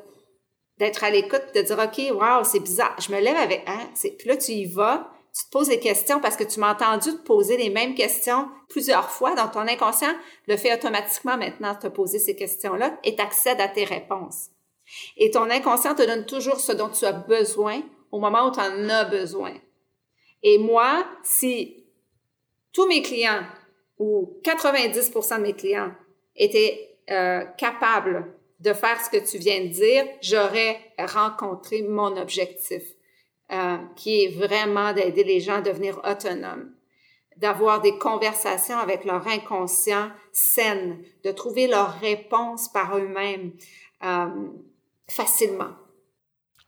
d'être 0.77 1.03
à 1.03 1.09
l'écoute, 1.09 1.43
de 1.55 1.61
dire, 1.61 1.79
OK, 1.79 1.99
wow, 2.13 2.43
c'est 2.43 2.59
bizarre. 2.59 2.95
Je 2.99 3.11
me 3.11 3.19
lève 3.19 3.37
avec, 3.37 3.63
hein, 3.67 3.89
puis 3.95 4.27
là, 4.27 4.37
tu 4.37 4.51
y 4.51 4.65
vas, 4.65 5.11
tu 5.35 5.45
te 5.45 5.49
poses 5.49 5.69
des 5.69 5.79
questions 5.79 6.19
parce 6.19 6.35
que 6.35 6.43
tu 6.43 6.59
m'as 6.59 6.73
entendu 6.73 7.11
te 7.11 7.23
poser 7.23 7.57
les 7.57 7.69
mêmes 7.69 7.95
questions 7.95 8.47
plusieurs 8.69 9.09
fois. 9.09 9.33
dans 9.33 9.47
ton 9.47 9.61
inconscient 9.61 10.13
le 10.47 10.57
fait 10.57 10.73
automatiquement 10.73 11.37
maintenant 11.37 11.73
te 11.73 11.87
poser 11.87 12.19
ces 12.19 12.35
questions-là 12.35 12.99
et 13.03 13.15
t'accèdes 13.15 13.61
à 13.61 13.67
tes 13.67 13.85
réponses. 13.85 14.49
Et 15.17 15.31
ton 15.31 15.49
inconscient 15.49 15.95
te 15.95 16.05
donne 16.05 16.25
toujours 16.25 16.59
ce 16.59 16.71
dont 16.71 16.89
tu 16.89 17.05
as 17.05 17.13
besoin 17.13 17.81
au 18.11 18.19
moment 18.19 18.47
où 18.47 18.51
tu 18.51 18.59
en 18.59 18.89
as 18.89 19.05
besoin. 19.05 19.53
Et 20.43 20.57
moi, 20.57 21.05
si 21.23 21.85
tous 22.73 22.87
mes 22.87 23.01
clients 23.01 23.43
ou 23.99 24.39
90% 24.43 25.37
de 25.37 25.41
mes 25.41 25.53
clients 25.53 25.91
étaient 26.35 26.97
euh, 27.09 27.43
capables 27.57 28.33
de 28.59 28.73
faire 28.73 29.03
ce 29.03 29.09
que 29.09 29.23
tu 29.23 29.37
viens 29.37 29.61
de 29.61 29.69
dire, 29.69 30.05
j'aurais 30.21 30.79
rencontré 30.99 31.81
mon 31.81 32.15
objectif, 32.17 32.83
euh, 33.51 33.77
qui 33.95 34.23
est 34.23 34.27
vraiment 34.29 34.93
d'aider 34.93 35.23
les 35.23 35.39
gens 35.39 35.55
à 35.55 35.61
devenir 35.61 35.99
autonomes, 36.05 36.71
d'avoir 37.37 37.81
des 37.81 37.97
conversations 37.97 38.77
avec 38.77 39.03
leur 39.03 39.27
inconscient 39.27 40.09
saines, 40.31 41.03
de 41.23 41.31
trouver 41.31 41.67
leurs 41.67 41.99
réponses 41.99 42.69
par 42.69 42.97
eux-mêmes 42.97 43.51
euh, 44.03 44.27
facilement. 45.11 45.69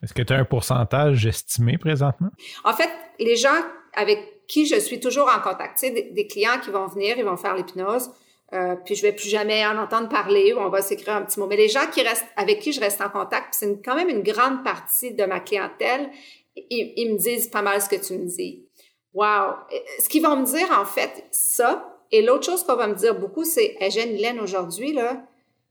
Est-ce 0.02 0.14
que 0.14 0.22
tu 0.22 0.34
as 0.34 0.38
un 0.38 0.46
pourcentage 0.46 1.26
estimé 1.26 1.78
présentement? 1.78 2.30
En 2.64 2.74
fait, 2.74 2.90
les 3.20 3.36
gens 3.36 3.62
avec 3.94 4.48
qui 4.48 4.66
je 4.66 4.76
suis 4.76 5.00
toujours 5.00 5.32
en 5.34 5.40
contact, 5.40 5.80
tu 5.80 5.88
sais, 5.88 6.10
des 6.12 6.28
clients 6.28 6.60
qui 6.62 6.70
vont 6.72 6.88
venir, 6.88 7.18
ils 7.18 7.24
vont 7.24 7.38
faire 7.38 7.56
l'hypnose, 7.56 8.10
euh, 8.54 8.76
puis 8.86 8.96
je 8.96 9.02
vais 9.02 9.14
plus 9.14 9.30
jamais 9.30 9.66
en 9.66 9.78
entendre 9.78 10.10
parler 10.10 10.54
ou 10.54 10.60
on 10.60 10.70
va 10.70 10.82
s'écrire 10.82 11.16
un 11.16 11.24
petit 11.24 11.40
mot. 11.40 11.48
Mais 11.48 11.56
les 11.56 11.70
gens 11.70 11.88
qui 11.92 12.02
restent, 12.02 12.28
avec 12.36 12.60
qui 12.60 12.72
je 12.72 12.80
reste 12.80 13.02
en 13.02 13.10
contact, 13.10 13.54
c'est 13.54 13.82
quand 13.84 13.96
même 13.96 14.10
une 14.10 14.22
grande 14.22 14.64
partie 14.64 15.14
de 15.14 15.24
ma 15.26 15.40
clientèle, 15.40 16.10
ils, 16.56 17.12
me 17.12 17.18
disent 17.18 17.48
pas 17.48 17.64
mal 17.64 17.82
ce 17.82 17.90
que 17.90 17.96
tu 17.96 18.14
me 18.14 18.28
dis. 18.28 18.68
Wow! 19.14 19.56
Ce 20.00 20.08
qu'ils 20.08 20.22
vont 20.22 20.36
me 20.36 20.46
dire, 20.46 20.70
en 20.78 20.86
fait, 20.86 21.26
ça. 21.32 22.00
Et 22.12 22.22
l'autre 22.22 22.46
chose 22.46 22.64
qu'on 22.64 22.76
va 22.76 22.88
me 22.88 22.94
dire 22.94 23.16
beaucoup, 23.16 23.44
c'est, 23.44 23.76
hey, 23.80 23.90
Jeanne 23.90 24.10
Hélène, 24.10 24.40
aujourd'hui, 24.40 24.94
là, 24.94 25.24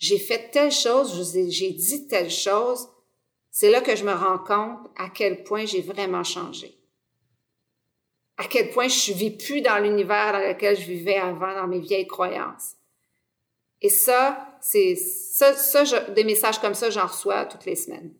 j'ai 0.03 0.19
fait 0.19 0.51
telle 0.51 0.73
chose, 0.73 1.33
j'ai 1.33 1.71
dit 1.71 2.09
telle 2.09 2.29
chose. 2.29 2.89
C'est 3.53 3.71
là 3.71 3.81
que 3.81 3.95
je 3.95 4.05
me 4.05 4.13
rends 4.13 4.39
compte 4.39 4.91
à 4.99 5.09
quel 5.09 5.45
point 5.45 5.65
j'ai 5.65 5.81
vraiment 5.81 6.25
changé. 6.25 6.77
À 8.37 8.45
quel 8.51 8.71
point 8.71 8.89
je 8.89 9.13
ne 9.13 9.17
vis 9.17 9.31
plus 9.31 9.61
dans 9.61 9.79
l'univers 9.79 10.33
dans 10.33 10.41
lequel 10.41 10.77
je 10.77 10.87
vivais 10.87 11.19
avant, 11.19 11.55
dans 11.55 11.69
mes 11.69 11.79
vieilles 11.79 12.09
croyances. 12.09 12.75
Et 13.81 13.91
ça, 13.91 14.59
c'est 14.61 14.97
ça, 14.97 15.55
ça 15.55 16.01
des 16.11 16.25
messages 16.25 16.59
comme 16.59 16.75
ça, 16.75 16.91
j'en 16.91 17.07
reçois 17.07 17.47
toutes 17.47 17.65
les 17.65 17.77
semaines. 17.77 18.13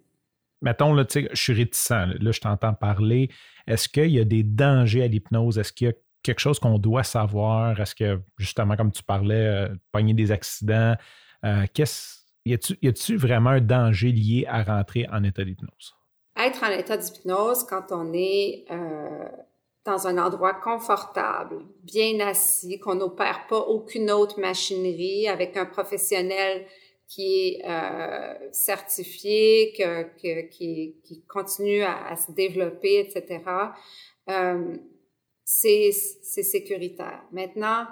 Mettons, 0.61 0.95
là, 0.95 1.05
je 1.13 1.27
suis 1.35 1.53
réticent. 1.53 1.91
Là, 1.91 2.31
je 2.31 2.41
t'entends 2.41 2.75
parler. 2.75 3.29
Est-ce 3.67 3.89
qu'il 3.89 4.13
y 4.13 4.21
a 4.21 4.25
des 4.25 4.45
dangers 4.45 5.03
à 5.03 5.09
l'hypnose? 5.09 5.59
Est-ce 5.59 5.73
qu'il 5.73 5.89
y 5.89 5.91
a 5.91 5.95
quelque 6.23 6.39
chose 6.39 6.61
qu'on 6.61 6.79
doit 6.79 7.03
savoir? 7.03 7.81
Est-ce 7.81 7.97
que, 7.97 8.21
justement, 8.39 8.77
comme 8.77 8.93
tu 8.93 9.03
parlais, 9.03 9.35
euh, 9.35 9.69
pogner 9.91 10.15
des 10.15 10.31
accidents, 10.31 10.95
euh, 11.45 11.67
y 12.45 12.55
a-t-il 12.55 13.17
vraiment 13.17 13.51
un 13.51 13.61
danger 13.61 14.13
lié 14.13 14.47
à 14.49 14.63
rentrer 14.63 15.07
en 15.13 15.23
état 15.25 15.45
d'hypnose? 15.45 15.95
Être 16.37 16.63
en 16.65 16.71
état 16.71 16.97
d'hypnose 16.97 17.65
quand 17.65 17.87
on 17.91 18.13
est 18.15 18.65
euh, 18.71 19.29
dans 19.85 20.07
un 20.07 20.19
endroit 20.19 20.55
confortable, 20.55 21.57
bien 21.83 22.21
assis, 22.21 22.79
qu'on 22.79 22.95
n'opère 22.95 23.47
pas 23.49 23.59
aucune 23.59 24.11
autre 24.11 24.41
machinerie 24.41 25.29
avec 25.29 25.57
un 25.57 25.67
professionnel 25.67 26.67
qui 27.09 27.49
est 27.49 27.63
euh, 27.69 28.35
certifié, 28.53 29.75
qui, 30.17 31.25
continue 31.29 31.83
à, 31.83 32.17
se 32.17 32.33
développer, 32.33 33.01
etc. 33.01 33.43
C'est 35.45 35.93
sécuritaire. 35.93 37.23
Maintenant, 37.31 37.87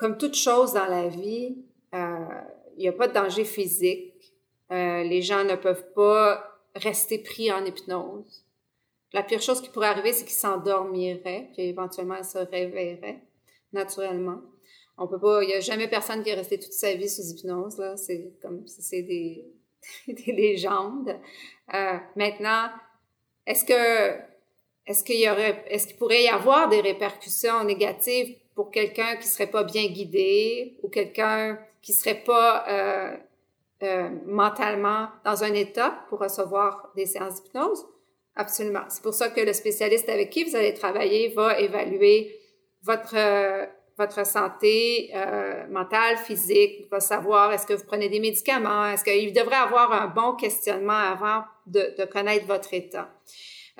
comme 0.00 0.16
toute 0.16 0.34
chose 0.34 0.72
dans 0.72 0.86
la 0.86 1.08
vie, 1.08 1.58
il 1.92 2.78
n'y 2.78 2.88
a 2.88 2.92
pas 2.92 3.08
de 3.08 3.14
danger 3.14 3.44
physique. 3.44 4.34
Euh, 4.72 5.02
les 5.02 5.20
gens 5.20 5.44
ne 5.44 5.56
peuvent 5.56 5.92
pas 5.94 6.60
rester 6.74 7.18
pris 7.18 7.50
en 7.50 7.64
hypnose. 7.64 8.44
La 9.12 9.24
pire 9.24 9.42
chose 9.42 9.60
qui 9.60 9.68
pourrait 9.68 9.88
arriver, 9.88 10.12
c'est 10.12 10.24
qu'ils 10.24 10.34
s'endormiraient, 10.34 11.50
puis 11.52 11.62
éventuellement 11.62 12.14
ils 12.14 12.24
se 12.24 12.38
réveilleraient 12.38 13.22
naturellement. 13.72 14.40
On 14.96 15.08
peut 15.08 15.18
pas, 15.18 15.42
il 15.42 15.48
n'y 15.48 15.54
a 15.54 15.60
jamais 15.60 15.88
personne 15.88 16.22
qui 16.22 16.30
est 16.30 16.34
resté 16.34 16.58
toute 16.58 16.72
sa 16.72 16.94
vie 16.94 17.08
sous 17.08 17.22
hypnose, 17.22 17.78
là. 17.78 17.96
C'est 17.96 18.34
comme, 18.40 18.66
c'est 18.66 19.02
des, 19.02 19.44
des 20.08 20.32
légendes. 20.32 21.18
Euh, 21.74 21.96
maintenant, 22.14 22.68
est-ce 23.46 23.64
que, 23.64 24.20
est-ce 24.86 25.02
qu'il 25.02 25.18
y 25.18 25.28
aurait, 25.28 25.64
est-ce 25.68 25.88
qu'il 25.88 25.96
pourrait 25.96 26.22
y 26.22 26.28
avoir 26.28 26.68
des 26.68 26.80
répercussions 26.80 27.64
négatives 27.64 28.36
pour 28.60 28.70
quelqu'un 28.70 29.16
qui 29.16 29.26
serait 29.26 29.46
pas 29.46 29.64
bien 29.64 29.86
guidé 29.86 30.76
ou 30.82 30.90
quelqu'un 30.90 31.58
qui 31.80 31.94
serait 31.94 32.22
pas 32.26 32.66
euh, 32.68 33.16
euh, 33.82 34.10
mentalement 34.26 35.08
dans 35.24 35.42
un 35.42 35.54
état 35.54 36.04
pour 36.10 36.18
recevoir 36.18 36.92
des 36.94 37.06
séances 37.06 37.42
d'hypnose? 37.42 37.86
Absolument. 38.36 38.82
C'est 38.90 39.02
pour 39.02 39.14
ça 39.14 39.30
que 39.30 39.40
le 39.40 39.54
spécialiste 39.54 40.10
avec 40.10 40.28
qui 40.28 40.44
vous 40.44 40.54
allez 40.56 40.74
travailler 40.74 41.28
va 41.28 41.58
évaluer 41.58 42.38
votre 42.82 43.16
euh, 43.16 43.64
votre 43.96 44.26
santé 44.26 45.12
mentale, 45.68 46.16
physique, 46.16 46.88
va 46.90 47.00
savoir 47.00 47.52
est-ce 47.52 47.66
que 47.66 47.74
vous 47.74 47.84
prenez 47.84 48.08
des 48.08 48.20
médicaments, 48.20 48.86
est-ce 48.86 49.04
qu'il 49.04 49.30
devrait 49.30 49.56
avoir 49.56 49.92
un 49.92 50.06
bon 50.06 50.36
questionnement 50.36 50.92
avant 50.92 51.44
de 51.66 52.04
connaître 52.06 52.46
votre 52.46 52.72
état. 52.72 53.10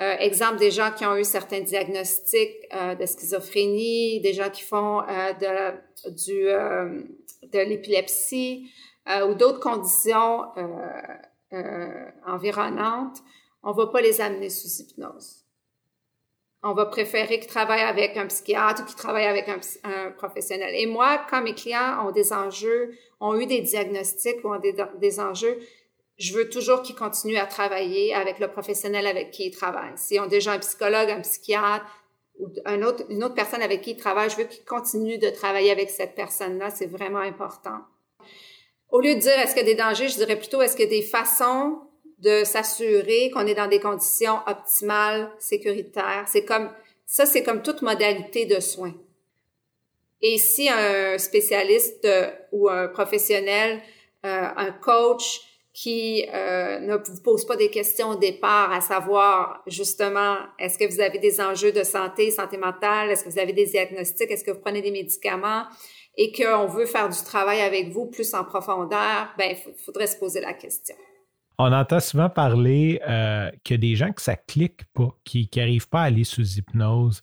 Euh, 0.00 0.16
exemple 0.19 0.59
des 0.59 0.71
gens 0.71 0.92
qui 0.92 1.04
ont 1.04 1.16
eu 1.16 1.25
certains 1.25 1.61
diagnostics 1.61 2.57
euh, 2.73 2.95
de 2.95 3.04
schizophrénie, 3.04 4.21
des 4.21 4.33
gens 4.33 4.49
qui 4.50 4.62
font 4.62 5.02
euh, 5.02 5.33
de, 6.07 7.59
l'épilepsie 7.59 8.71
ou 9.28 9.35
d'autres 9.35 9.61
conditions 9.61 10.45
environnantes 12.26 13.19
on 13.62 13.73
va 13.73 13.87
pas 13.88 14.00
les 14.00 14.21
amener 14.21 14.49
sous 14.49 14.83
hypnose. 14.83 15.45
On 16.62 16.75
va 16.75 16.87
préférer 16.87 17.40
qu'ils 17.40 17.49
travaillent 17.49 17.80
avec 17.80 18.16
un 18.16 18.26
psychiatre 18.26 18.83
ou 18.83 18.87
qu'ils 18.87 18.97
travaillent 18.97 19.26
avec 19.26 19.49
un, 19.49 20.11
professionnel. 20.12 20.75
Et 20.75 20.87
moi, 20.87 21.25
quand 21.30 21.42
mes 21.42 21.54
clients 21.54 22.07
ont 22.07 22.11
des 22.11 22.33
enjeux, 22.33 22.92
ont 23.19 23.38
eu 23.38 23.47
des 23.47 23.62
diagnostics 23.62 24.45
ou 24.45 24.54
ont 24.54 24.61
des, 25.00 25.21
enjeux, 25.21 25.59
je 26.20 26.34
veux 26.34 26.50
toujours 26.50 26.82
qu'ils 26.82 26.94
continuent 26.94 27.38
à 27.38 27.46
travailler 27.46 28.14
avec 28.14 28.38
le 28.38 28.48
professionnel 28.48 29.06
avec 29.06 29.30
qui 29.30 29.46
ils 29.46 29.50
travaillent. 29.50 29.96
S'ils 29.96 30.20
ont 30.20 30.26
déjà 30.26 30.52
un 30.52 30.58
psychologue, 30.58 31.10
un 31.10 31.22
psychiatre 31.22 31.86
ou 32.38 32.48
une 32.68 32.84
autre 32.84 33.34
personne 33.34 33.62
avec 33.62 33.80
qui 33.80 33.92
ils 33.92 33.96
travaillent, 33.96 34.28
je 34.28 34.36
veux 34.36 34.44
qu'ils 34.44 34.64
continuent 34.64 35.18
de 35.18 35.30
travailler 35.30 35.70
avec 35.70 35.88
cette 35.88 36.14
personne-là. 36.14 36.68
C'est 36.68 36.86
vraiment 36.86 37.20
important. 37.20 37.78
Au 38.90 39.00
lieu 39.00 39.14
de 39.14 39.20
dire 39.20 39.32
est-ce 39.38 39.54
qu'il 39.54 39.66
y 39.66 39.70
a 39.70 39.74
des 39.74 39.80
dangers, 39.80 40.08
je 40.08 40.16
dirais 40.16 40.38
plutôt 40.38 40.60
est-ce 40.60 40.76
qu'il 40.76 40.84
y 40.84 40.94
a 40.94 41.00
des 41.00 41.06
façons 41.06 41.80
de 42.18 42.44
s'assurer 42.44 43.30
qu'on 43.30 43.46
est 43.46 43.54
dans 43.54 43.68
des 43.68 43.80
conditions 43.80 44.40
optimales, 44.46 45.32
sécuritaires? 45.38 46.26
C'est 46.26 46.44
comme, 46.44 46.70
ça, 47.06 47.24
c'est 47.24 47.42
comme 47.42 47.62
toute 47.62 47.80
modalité 47.80 48.44
de 48.44 48.60
soins. 48.60 48.94
Et 50.20 50.36
si 50.36 50.68
un 50.68 51.16
spécialiste 51.16 52.04
euh, 52.04 52.30
ou 52.52 52.68
un 52.68 52.88
professionnel, 52.88 53.80
euh, 54.26 54.48
un 54.54 54.70
coach 54.70 55.40
qui 55.72 56.26
euh, 56.34 56.80
ne 56.80 56.96
vous 56.96 57.22
pose 57.22 57.46
pas 57.46 57.56
des 57.56 57.70
questions 57.70 58.10
au 58.10 58.16
départ, 58.16 58.72
à 58.72 58.80
savoir 58.80 59.62
justement, 59.66 60.36
est-ce 60.58 60.76
que 60.76 60.92
vous 60.92 61.00
avez 61.00 61.18
des 61.18 61.40
enjeux 61.40 61.72
de 61.72 61.84
santé, 61.84 62.30
santé 62.30 62.56
mentale, 62.56 63.10
est-ce 63.10 63.24
que 63.24 63.30
vous 63.30 63.38
avez 63.38 63.52
des 63.52 63.66
diagnostics, 63.66 64.30
est-ce 64.30 64.44
que 64.44 64.50
vous 64.50 64.60
prenez 64.60 64.82
des 64.82 64.90
médicaments, 64.90 65.64
et 66.16 66.32
qu'on 66.32 66.66
veut 66.66 66.86
faire 66.86 67.08
du 67.08 67.22
travail 67.22 67.60
avec 67.60 67.90
vous 67.90 68.06
plus 68.06 68.34
en 68.34 68.44
profondeur, 68.44 69.28
ben, 69.38 69.54
il 69.56 69.74
faudrait 69.84 70.08
se 70.08 70.18
poser 70.18 70.40
la 70.40 70.54
question. 70.54 70.96
On 71.58 71.72
entend 71.72 72.00
souvent 72.00 72.30
parler 72.30 73.00
euh, 73.06 73.50
a 73.50 73.76
des 73.76 73.94
gens 73.94 74.12
que 74.12 74.22
ça 74.22 74.34
clique 74.34 74.84
pas, 74.94 75.14
qui 75.24 75.48
n'arrivent 75.54 75.88
pas 75.88 76.00
à 76.00 76.04
aller 76.04 76.24
sous 76.24 76.56
hypnose. 76.56 77.22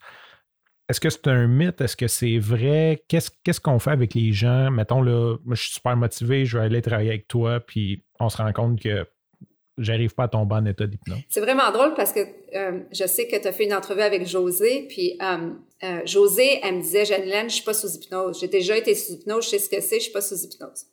Est-ce 0.89 1.01
que 1.01 1.09
c'est 1.09 1.27
un 1.27 1.47
mythe? 1.47 1.81
Est-ce 1.81 1.97
que 1.97 2.07
c'est 2.07 2.37
vrai? 2.37 3.03
Qu'est-ce 3.09 3.59
qu'on 3.59 3.79
fait 3.79 3.91
avec 3.91 4.13
les 4.13 4.31
gens? 4.31 4.71
Mettons, 4.71 5.01
là, 5.01 5.37
moi, 5.43 5.55
je 5.55 5.63
suis 5.63 5.73
super 5.73 5.97
motivé, 5.97 6.45
je 6.45 6.57
vais 6.57 6.65
aller 6.65 6.81
travailler 6.81 7.09
avec 7.09 7.27
toi, 7.27 7.59
puis 7.59 8.03
on 8.19 8.29
se 8.29 8.37
rend 8.37 8.51
compte 8.53 8.81
que 8.81 9.05
j'arrive 9.77 10.15
pas 10.15 10.23
à 10.23 10.27
tomber 10.27 10.55
en 10.55 10.65
état 10.65 10.87
d'hypnose. 10.87 11.19
C'est 11.29 11.41
vraiment 11.41 11.71
drôle 11.71 11.93
parce 11.93 12.11
que 12.11 12.21
euh, 12.55 12.79
je 12.91 13.05
sais 13.05 13.27
que 13.27 13.35
tu 13.35 13.47
as 13.47 13.51
fait 13.51 13.65
une 13.65 13.73
entrevue 13.73 14.01
avec 14.01 14.25
José, 14.25 14.87
puis 14.89 15.17
euh, 15.21 15.49
euh, 15.83 16.01
José, 16.05 16.59
elle 16.63 16.75
me 16.75 16.81
disait, 16.81 17.05
Janine, 17.05 17.49
je 17.49 17.55
suis 17.55 17.63
pas 17.63 17.73
sous 17.73 17.93
hypnose. 17.93 18.39
J'ai 18.39 18.47
déjà 18.47 18.77
été 18.77 18.95
sous 18.95 19.13
hypnose, 19.13 19.45
je 19.45 19.49
sais 19.49 19.59
ce 19.59 19.69
que 19.69 19.81
c'est, 19.81 19.97
je 19.97 20.03
suis 20.03 20.13
pas 20.13 20.21
sous 20.21 20.41
hypnose. 20.41 20.85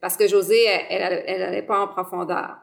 Parce 0.00 0.16
que 0.16 0.28
José, 0.28 0.64
elle, 0.90 1.24
elle, 1.26 1.54
elle, 1.54 1.66
pas 1.66 1.80
en 1.80 1.88
profondeur. 1.88 2.56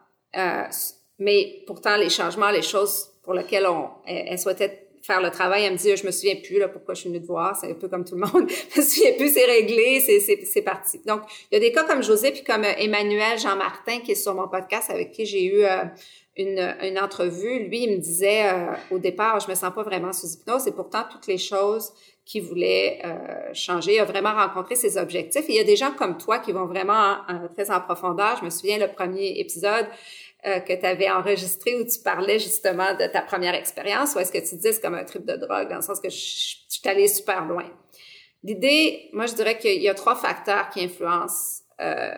Mais 1.18 1.64
pourtant, 1.66 1.98
les 1.98 2.10
changements, 2.10 2.52
les 2.52 2.62
choses 2.62 3.10
pour 3.24 3.34
lesquelles 3.34 3.66
on, 3.66 3.90
elle, 4.06 4.38
souhaitait 4.38 4.83
faire 5.06 5.22
le 5.22 5.30
travail, 5.30 5.66
elle 5.66 5.74
me 5.74 5.78
dit, 5.78 5.96
je 5.96 6.06
me 6.06 6.12
souviens 6.12 6.36
plus, 6.38 6.58
là, 6.60 6.70
pourquoi 6.70 6.94
je 6.94 7.02
suis 7.02 7.10
venue 7.10 7.22
te 7.22 7.28
voir, 7.28 7.58
c'est 7.58 7.70
un 7.70 7.74
peu 7.74 7.90
comme 7.90 8.06
tout 8.06 8.16
le 8.16 8.22
monde. 8.22 8.50
je 8.74 8.80
me 8.80 8.86
souviens 8.86 9.14
plus, 9.18 9.34
c'est 9.34 9.46
réglé, 9.46 10.00
c'est, 10.00 10.62
parti. 10.62 11.02
Donc, 11.06 11.24
il 11.52 11.56
y 11.56 11.58
a 11.58 11.60
des 11.60 11.74
cas 11.74 11.84
comme 11.84 12.02
José, 12.02 12.32
puis 12.32 12.44
comme 12.44 12.64
euh, 12.64 12.74
Emmanuel 12.78 13.38
Jean-Martin, 13.38 14.00
qui 14.00 14.14
est 14.14 14.16
sur 14.16 14.34
mon 14.34 14.48
podcast, 14.48 14.90
avec 14.90 15.12
qui 15.12 15.26
j'ai 15.26 15.44
eu 15.44 15.66
euh, 15.66 15.84
une, 16.38 16.76
une 16.82 16.98
entrevue. 16.98 17.66
Lui, 17.66 17.84
il 17.84 17.92
me 17.92 17.98
disait, 17.98 18.50
au 18.92 18.98
départ, 18.98 19.40
je 19.42 19.50
me 19.50 19.56
sens 19.56 19.74
pas 19.74 19.84
vraiment 19.84 20.14
sous 20.14 20.28
hypnose, 20.28 20.68
et 20.68 20.72
pourtant, 20.72 21.04
toutes 21.12 21.28
les 21.28 21.38
choses 21.38 21.92
qui 22.26 22.40
voulait 22.40 23.02
euh, 23.04 23.54
changer, 23.54 24.00
a 24.00 24.06
vraiment 24.06 24.34
rencontré 24.34 24.76
ses 24.76 24.98
objectifs. 24.98 25.44
Et 25.50 25.54
il 25.54 25.58
y 25.58 25.60
a 25.60 25.66
des 25.66 25.76
gens 25.76 25.92
comme 25.92 26.18
toi 26.18 26.40
qui 26.40 26.54
vont 26.54 26.66
vraiment 26.66 27.18
très 27.54 27.70
en 27.70 27.82
profondeur. 27.82 28.38
Je 28.40 28.46
me 28.46 28.50
souviens 28.50 28.78
le 28.78 28.88
premier 28.88 29.40
épisode, 29.40 29.88
euh, 30.46 30.60
que 30.60 30.74
tu 30.74 30.86
avais 30.86 31.10
enregistré 31.10 31.76
où 31.80 31.84
tu 31.86 32.00
parlais 32.04 32.40
justement 32.40 32.94
de 32.94 33.06
ta 33.08 33.22
première 33.22 33.56
expérience 33.56 34.16
ou 34.16 34.20
est-ce 34.20 34.32
que 34.32 34.38
tu 34.38 34.56
dis 34.56 34.74
c'est 34.74 34.82
comme 34.82 34.96
un 34.96 35.06
trip 35.06 35.26
de 35.26 35.36
drogue 35.36 35.70
dans 35.70 35.78
le 35.78 35.82
sens 35.82 36.00
que 36.00 36.10
je, 36.10 36.16
je 36.16 36.56
suis 36.70 36.90
allée 36.90 37.08
super 37.08 37.46
loin? 37.46 37.66
L'idée, 38.44 39.10
moi 39.14 39.26
je 39.26 39.34
dirais 39.34 39.58
qu'il 39.58 39.82
y 39.82 39.90
a 39.90 39.94
trois 39.94 40.16
facteurs 40.16 40.70
qui 40.70 40.84
influencent 40.84 41.64
euh, 41.82 42.14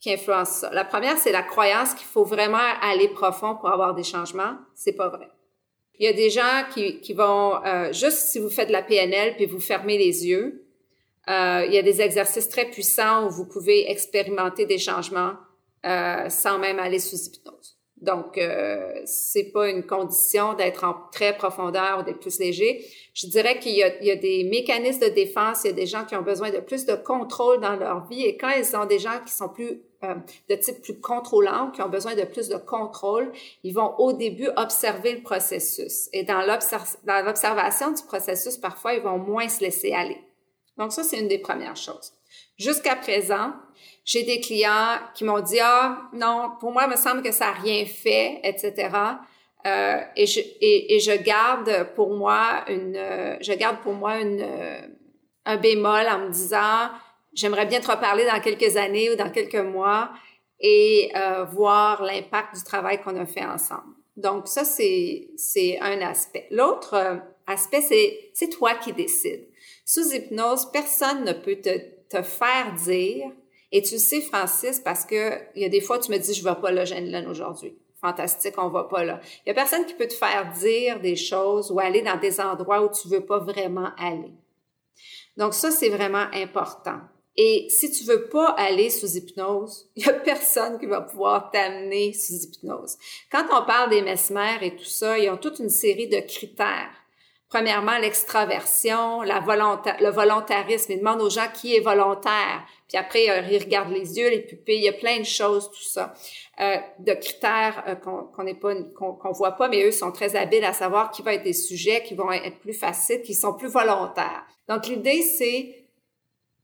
qui 0.00 0.12
influencent 0.12 0.60
ça. 0.60 0.70
La 0.72 0.84
première, 0.84 1.18
c'est 1.18 1.32
la 1.32 1.42
croyance 1.42 1.92
qu'il 1.94 2.06
faut 2.06 2.24
vraiment 2.24 2.58
aller 2.80 3.08
profond 3.08 3.54
pour 3.56 3.70
avoir 3.70 3.94
des 3.94 4.02
changements. 4.02 4.56
C'est 4.74 4.94
pas 4.94 5.08
vrai. 5.08 5.28
Il 5.98 6.06
y 6.06 6.08
a 6.08 6.14
des 6.14 6.30
gens 6.30 6.64
qui, 6.72 7.00
qui 7.00 7.12
vont, 7.12 7.62
euh, 7.66 7.92
juste 7.92 8.30
si 8.30 8.38
vous 8.38 8.48
faites 8.48 8.68
de 8.68 8.72
la 8.72 8.82
PNL 8.82 9.36
puis 9.36 9.44
vous 9.44 9.60
fermez 9.60 9.98
les 9.98 10.26
yeux, 10.26 10.66
euh, 11.28 11.64
il 11.66 11.74
y 11.74 11.78
a 11.78 11.82
des 11.82 12.00
exercices 12.00 12.48
très 12.48 12.64
puissants 12.64 13.26
où 13.26 13.30
vous 13.30 13.46
pouvez 13.46 13.90
expérimenter 13.90 14.64
des 14.64 14.78
changements 14.78 15.34
euh, 15.86 16.28
sans 16.28 16.58
même 16.58 16.78
aller 16.78 16.98
sous 16.98 17.16
hypnose. 17.16 17.76
Donc, 18.00 18.38
euh, 18.38 19.02
c'est 19.04 19.52
pas 19.52 19.68
une 19.68 19.86
condition 19.86 20.54
d'être 20.54 20.84
en 20.84 20.94
très 21.12 21.36
profondeur 21.36 21.98
ou 22.00 22.02
d'être 22.02 22.20
plus 22.20 22.38
léger. 22.38 22.82
Je 23.12 23.26
dirais 23.26 23.58
qu'il 23.58 23.72
y, 23.72 23.78
y, 23.78 24.10
a 24.10 24.16
des 24.16 24.48
mécanismes 24.50 25.00
de 25.00 25.14
défense, 25.14 25.64
il 25.64 25.68
y 25.68 25.70
a 25.70 25.74
des 25.74 25.86
gens 25.86 26.06
qui 26.06 26.16
ont 26.16 26.22
besoin 26.22 26.50
de 26.50 26.60
plus 26.60 26.86
de 26.86 26.94
contrôle 26.94 27.60
dans 27.60 27.76
leur 27.76 28.06
vie 28.06 28.24
et 28.24 28.38
quand 28.38 28.50
ils 28.50 28.74
ont 28.74 28.86
des 28.86 28.98
gens 28.98 29.20
qui 29.26 29.32
sont 29.32 29.50
plus 29.50 29.82
euh, 30.02 30.14
de 30.48 30.54
type 30.54 30.80
plus 30.80 30.98
contrôlant, 30.98 31.70
qui 31.72 31.82
ont 31.82 31.90
besoin 31.90 32.14
de 32.14 32.22
plus 32.22 32.48
de 32.48 32.56
contrôle, 32.56 33.32
ils 33.62 33.74
vont 33.74 33.94
au 33.98 34.14
début 34.14 34.48
observer 34.56 35.16
le 35.16 35.22
processus. 35.22 36.08
Et 36.14 36.22
dans 36.22 36.40
l'observation 36.40 37.92
du 37.92 38.02
processus, 38.04 38.56
parfois, 38.56 38.94
ils 38.94 39.02
vont 39.02 39.18
moins 39.18 39.50
se 39.50 39.60
laisser 39.60 39.92
aller. 39.92 40.16
Donc, 40.80 40.92
ça, 40.92 41.04
c'est 41.04 41.20
une 41.20 41.28
des 41.28 41.38
premières 41.38 41.76
choses. 41.76 42.14
Jusqu'à 42.58 42.96
présent, 42.96 43.52
j'ai 44.04 44.22
des 44.22 44.40
clients 44.40 44.98
qui 45.14 45.24
m'ont 45.24 45.40
dit 45.40 45.60
ah 45.60 46.08
non 46.12 46.52
pour 46.58 46.72
moi 46.72 46.84
il 46.86 46.90
me 46.90 46.96
semble 46.96 47.22
que 47.22 47.32
ça 47.32 47.46
n'a 47.46 47.52
rien 47.52 47.84
fait 47.84 48.40
etc 48.42 48.88
euh, 49.66 50.00
et 50.16 50.26
je 50.26 50.40
et, 50.40 50.94
et, 50.94 51.00
je 51.00 51.12
garde 51.12 51.88
pour 51.94 52.10
moi 52.16 52.64
une 52.68 52.98
je 53.40 53.52
garde 53.52 53.80
pour 53.82 53.92
moi 53.92 54.18
une 54.18 54.44
un 55.44 55.56
bémol 55.58 56.06
en 56.08 56.18
me 56.20 56.30
disant 56.30 56.90
j'aimerais 57.34 57.66
bien 57.66 57.80
te 57.80 57.90
reparler 57.90 58.24
dans 58.24 58.40
quelques 58.40 58.76
années 58.76 59.10
ou 59.10 59.16
dans 59.16 59.30
quelques 59.30 59.54
mois 59.54 60.10
et 60.60 61.12
euh, 61.14 61.44
voir 61.44 62.02
l'impact 62.02 62.56
du 62.56 62.64
travail 62.64 63.00
qu'on 63.02 63.16
a 63.16 63.26
fait 63.26 63.44
ensemble 63.44 63.94
donc 64.16 64.48
ça 64.48 64.64
c'est 64.64 65.28
c'est 65.36 65.78
un 65.80 66.00
aspect. 66.02 66.46
L'autre 66.50 66.94
euh, 66.94 67.16
aspect 67.46 67.80
c'est 67.80 68.30
c'est 68.34 68.48
toi 68.48 68.74
qui 68.74 68.92
décides 68.92 69.46
sous 69.84 70.14
hypnose 70.14 70.70
personne 70.70 71.24
ne 71.24 71.32
peut 71.32 71.56
te 71.56 72.00
te 72.10 72.22
faire 72.22 72.74
dire 72.74 73.30
et 73.72 73.82
tu 73.82 73.98
sais, 73.98 74.20
Francis, 74.20 74.80
parce 74.80 75.04
que 75.04 75.32
il 75.54 75.62
y 75.62 75.64
a 75.64 75.68
des 75.68 75.80
fois, 75.80 75.98
tu 75.98 76.10
me 76.10 76.18
dis, 76.18 76.34
je 76.34 76.42
vais 76.42 76.54
pas 76.60 76.72
là, 76.72 76.84
Jeanne 76.84 77.26
aujourd'hui. 77.28 77.78
Fantastique, 78.00 78.54
on 78.56 78.68
va 78.68 78.84
pas 78.84 79.04
là. 79.04 79.20
Il 79.44 79.48
y 79.48 79.52
a 79.52 79.54
personne 79.54 79.84
qui 79.84 79.94
peut 79.94 80.08
te 80.08 80.14
faire 80.14 80.52
dire 80.58 81.00
des 81.00 81.16
choses 81.16 81.70
ou 81.70 81.78
aller 81.78 82.02
dans 82.02 82.18
des 82.18 82.40
endroits 82.40 82.82
où 82.82 82.88
tu 82.90 83.08
veux 83.08 83.24
pas 83.24 83.38
vraiment 83.38 83.90
aller. 83.96 84.32
Donc 85.36 85.54
ça, 85.54 85.70
c'est 85.70 85.90
vraiment 85.90 86.26
important. 86.32 86.98
Et 87.36 87.68
si 87.68 87.90
tu 87.92 88.04
veux 88.04 88.28
pas 88.28 88.48
aller 88.58 88.90
sous 88.90 89.16
hypnose, 89.16 89.88
il 89.96 90.04
y 90.04 90.08
a 90.08 90.14
personne 90.14 90.78
qui 90.78 90.86
va 90.86 91.02
pouvoir 91.02 91.50
t'amener 91.50 92.12
sous 92.12 92.42
hypnose. 92.42 92.96
Quand 93.30 93.44
on 93.52 93.64
parle 93.64 93.90
des 93.90 94.02
mesmères 94.02 94.62
et 94.62 94.74
tout 94.74 94.84
ça, 94.84 95.18
ils 95.18 95.30
ont 95.30 95.36
toute 95.36 95.60
une 95.60 95.70
série 95.70 96.08
de 96.08 96.20
critères 96.20 96.90
Premièrement, 97.50 97.98
l'extraversion, 97.98 99.22
la 99.22 99.40
le 99.40 100.10
volontarisme. 100.10 100.92
Il 100.92 100.98
demande 101.00 101.20
aux 101.20 101.30
gens 101.30 101.48
qui 101.52 101.74
est 101.74 101.80
volontaire. 101.80 102.64
Puis 102.88 102.96
après, 102.96 103.28
euh, 103.28 103.42
il 103.50 103.58
regarde 103.58 103.90
les 103.90 104.16
yeux, 104.16 104.30
les 104.30 104.40
pupilles, 104.40 104.76
il 104.76 104.84
y 104.84 104.88
a 104.88 104.92
plein 104.92 105.18
de 105.18 105.24
choses, 105.24 105.68
tout 105.68 105.82
ça. 105.82 106.14
Euh, 106.60 106.76
de 107.00 107.12
critères 107.12 107.82
euh, 107.88 107.96
qu'on 107.96 109.14
qu'on 109.14 109.32
voit 109.32 109.52
pas, 109.52 109.68
mais 109.68 109.84
eux 109.84 109.90
sont 109.90 110.12
très 110.12 110.36
habiles 110.36 110.64
à 110.64 110.72
savoir 110.72 111.10
qui 111.10 111.22
va 111.22 111.34
être 111.34 111.42
des 111.42 111.52
sujets 111.52 112.04
qui 112.04 112.14
vont 112.14 112.30
être 112.30 112.60
plus 112.60 112.72
faciles, 112.72 113.22
qui 113.22 113.34
sont 113.34 113.54
plus 113.54 113.68
volontaires. 113.68 114.46
Donc 114.68 114.86
l'idée, 114.86 115.22
c'est 115.22 115.76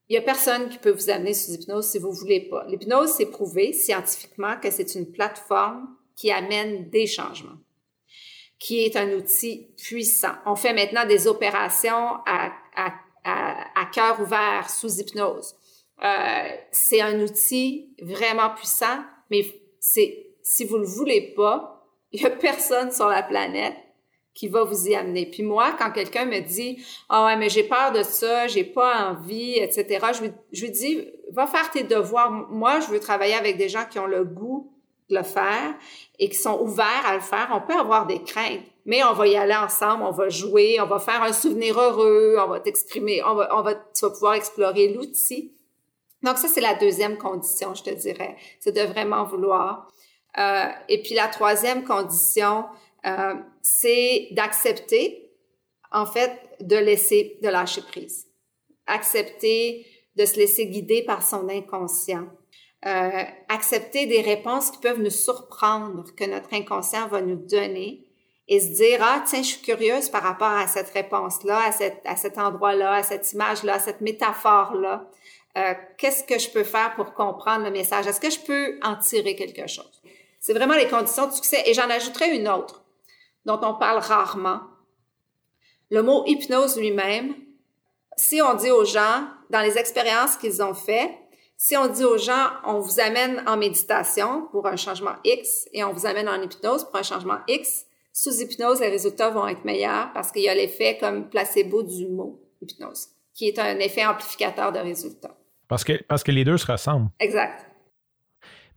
il 0.09 0.15
y 0.15 0.17
a 0.17 0.23
personne 0.23 0.69
qui 0.69 0.79
peut 0.79 0.93
vous 0.93 1.11
amener 1.11 1.35
sous 1.35 1.51
hypnose 1.51 1.89
si 1.89 1.99
vous 1.99 2.13
voulez 2.13 2.43
pas. 2.43 2.65
L'hypnose, 2.69 3.11
c'est 3.11 3.27
prouvé 3.27 3.73
scientifiquement 3.73 4.57
que 4.63 4.71
c'est 4.71 4.95
une 4.95 5.11
plateforme 5.11 5.89
qui 6.15 6.31
amène 6.31 6.89
des 6.91 7.09
changements 7.09 7.59
qui 8.59 8.85
est 8.85 8.97
un 8.97 9.13
outil 9.13 9.69
puissant. 9.77 10.33
On 10.47 10.57
fait 10.57 10.73
maintenant 10.73 11.07
des 11.07 11.27
opérations 11.27 12.15
à, 12.27 12.53
à, 12.75 12.95
à, 13.25 13.81
à 13.81 13.85
cœur 13.87 14.21
ouvert 14.21 14.71
sous 14.71 15.01
hypnose. 15.01 15.55
Euh, 16.05 16.49
c'est 16.73 17.01
un 17.01 17.21
outil 17.21 17.95
vraiment 18.01 18.51
puissant, 18.51 19.03
mais 19.31 19.45
c'est 19.81 20.27
si 20.43 20.65
vous 20.65 20.79
le 20.79 20.87
voulez 20.87 21.33
pas, 21.37 21.87
il 22.13 22.21
y 22.23 22.27
a 22.27 22.31
personne 22.31 22.93
sur 22.93 23.09
la 23.09 23.23
planète 23.23 23.77
qui 24.35 24.49
va 24.49 24.65
vous 24.65 24.89
y 24.89 24.95
amener. 24.95 25.27
Puis 25.27 25.43
moi, 25.43 25.75
quand 25.79 25.91
quelqu'un 25.91 26.27
me 26.27 26.41
dit 26.41 26.85
ah 27.09 27.27
ouais 27.27 27.37
mais 27.37 27.49
j'ai 27.49 27.65
peur 27.65 27.93
de 27.93 28.03
ça, 28.03 28.47
j'ai 28.47 28.65
pas 28.65 29.11
envie, 29.11 29.59
etc. 29.59 30.07
Je 30.15 30.23
lui, 30.23 30.33
je 30.53 30.65
lui 30.65 30.71
dis 30.71 31.09
va 31.33 31.47
faire 31.47 31.71
tes 31.71 31.83
devoirs. 31.83 32.31
Moi, 32.31 32.81
je 32.81 32.89
veux 32.89 33.01
travailler 33.01 33.35
avec 33.35 33.57
des 33.57 33.69
gens 33.69 33.87
qui 33.91 33.99
ont 33.99 34.07
le 34.07 34.25
goût 34.25 34.76
le 35.09 35.23
faire 35.23 35.75
et 36.19 36.29
qui 36.29 36.37
sont 36.37 36.61
ouverts 36.61 37.07
à 37.07 37.15
le 37.15 37.21
faire, 37.21 37.49
on 37.53 37.61
peut 37.61 37.79
avoir 37.79 38.07
des 38.07 38.23
craintes, 38.23 38.63
mais 38.85 39.05
on 39.05 39.13
va 39.13 39.27
y 39.27 39.37
aller 39.37 39.55
ensemble, 39.55 40.03
on 40.03 40.11
va 40.11 40.29
jouer, 40.29 40.81
on 40.81 40.87
va 40.87 40.99
faire 40.99 41.23
un 41.23 41.33
souvenir 41.33 41.79
heureux, 41.79 42.37
on 42.39 42.49
va 42.49 42.61
t'exprimer, 42.61 43.23
on 43.25 43.35
va, 43.35 43.57
on 43.57 43.63
va, 43.63 43.75
tu 43.75 44.03
vas 44.03 44.11
pouvoir 44.11 44.35
explorer 44.35 44.89
l'outil. 44.89 45.53
Donc 46.23 46.39
ça, 46.39 46.49
c'est 46.49 46.61
la 46.61 46.75
deuxième 46.75 47.19
condition, 47.19 47.75
je 47.75 47.85
te 47.85 47.91
dirais, 47.91 48.37
c'est 48.61 48.73
de 48.73 48.83
vraiment 48.83 49.25
vouloir. 49.25 49.89
Euh, 50.39 50.67
et 50.89 51.03
puis 51.03 51.15
la 51.15 51.29
troisième 51.29 51.85
condition, 51.85 52.65
euh, 53.07 53.35
c'est 53.63 54.29
d'accepter, 54.33 55.31
en 55.93 56.07
fait, 56.07 56.33
de 56.61 56.77
laisser, 56.77 57.39
de 57.43 57.49
lâcher 57.49 57.83
prise. 57.83 58.27
Accepter 58.87 59.87
de 60.17 60.25
se 60.25 60.37
laisser 60.37 60.67
guider 60.67 61.03
par 61.03 61.23
son 61.23 61.49
inconscient. 61.49 62.27
Euh, 62.87 63.25
accepter 63.49 64.07
des 64.07 64.21
réponses 64.21 64.71
qui 64.71 64.79
peuvent 64.79 65.01
nous 65.01 65.11
surprendre, 65.11 66.05
que 66.15 66.23
notre 66.25 66.55
inconscient 66.55 67.09
va 67.09 67.21
nous 67.21 67.35
donner 67.35 68.07
et 68.47 68.61
se 68.61 68.77
dire, 68.77 69.01
ah, 69.03 69.25
tiens, 69.27 69.43
je 69.43 69.49
suis 69.49 69.63
curieuse 69.63 70.09
par 70.09 70.23
rapport 70.23 70.53
à 70.53 70.69
cette 70.69 70.91
réponse-là, 70.91 71.63
à, 71.65 72.11
à 72.11 72.17
cet 72.17 72.39
endroit-là, 72.39 72.93
à 72.93 73.03
cette 73.03 73.33
image-là, 73.33 73.75
à 73.75 73.79
cette 73.81 74.03
métaphore-là. 74.03 75.11
Euh, 75.59 75.75
Qu'est-ce 75.99 76.23
que 76.23 76.39
je 76.39 76.49
peux 76.49 76.63
faire 76.63 76.95
pour 76.95 77.13
comprendre 77.15 77.65
le 77.65 77.73
message? 77.73 78.07
Est-ce 78.07 78.21
que 78.21 78.31
je 78.31 78.39
peux 78.39 78.79
en 78.83 78.95
tirer 78.95 79.35
quelque 79.35 79.67
chose? 79.67 80.01
C'est 80.39 80.55
vraiment 80.55 80.77
les 80.77 80.87
conditions 80.87 81.27
de 81.27 81.33
succès. 81.33 81.65
Et 81.67 81.75
j'en 81.75 81.91
ajouterai 81.91 82.37
une 82.37 82.49
autre 82.49 82.85
dont 83.47 83.59
on 83.63 83.75
parle 83.75 83.99
rarement. 83.99 84.61
Le 85.91 86.03
mot 86.03 86.25
hypnose 86.27 86.79
lui-même, 86.79 87.35
si 88.17 88.41
on 88.43 88.55
dit 88.55 88.71
aux 88.71 88.85
gens, 88.85 89.27
dans 89.51 89.61
les 89.61 89.77
expériences 89.77 90.37
qu'ils 90.37 90.63
ont 90.63 90.75
faites, 90.75 91.11
si 91.57 91.77
on 91.77 91.89
dit 91.89 92.05
aux 92.05 92.19
gens, 92.19 92.51
on 92.65 92.81
vous 92.81 93.01
amène 93.01 93.43
en 93.47 93.57
méditation 93.57 94.47
pour 94.51 94.67
un 94.67 94.77
changement 94.77 95.15
X 95.25 95.67
et 95.73 95.85
on 95.85 95.93
vous 95.93 96.07
amène 96.07 96.29
en 96.29 96.41
hypnose 96.43 96.85
pour 96.85 96.97
un 96.97 97.03
changement 97.03 97.39
X, 97.49 97.87
sous 98.13 98.41
hypnose, 98.41 98.81
les 98.81 98.89
résultats 98.89 99.31
vont 99.31 99.47
être 99.47 99.65
meilleurs 99.65 100.11
parce 100.15 100.33
qu'il 100.33 100.43
y 100.43 100.49
a 100.49 100.55
l'effet 100.55 100.97
comme 100.99 101.29
placebo 101.29 101.83
du 101.83 102.07
mot 102.07 102.41
hypnose, 102.63 103.09
qui 103.35 103.49
est 103.49 103.59
un 103.59 103.79
effet 103.79 104.07
amplificateur 104.07 104.73
de 104.73 104.79
résultats. 104.79 105.37
Parce 105.69 105.85
que, 105.85 106.03
parce 106.05 106.23
que 106.23 106.33
les 106.33 106.45
deux 106.45 106.57
se 106.57 106.71
ressemblent. 106.71 107.11
Exact. 107.21 107.67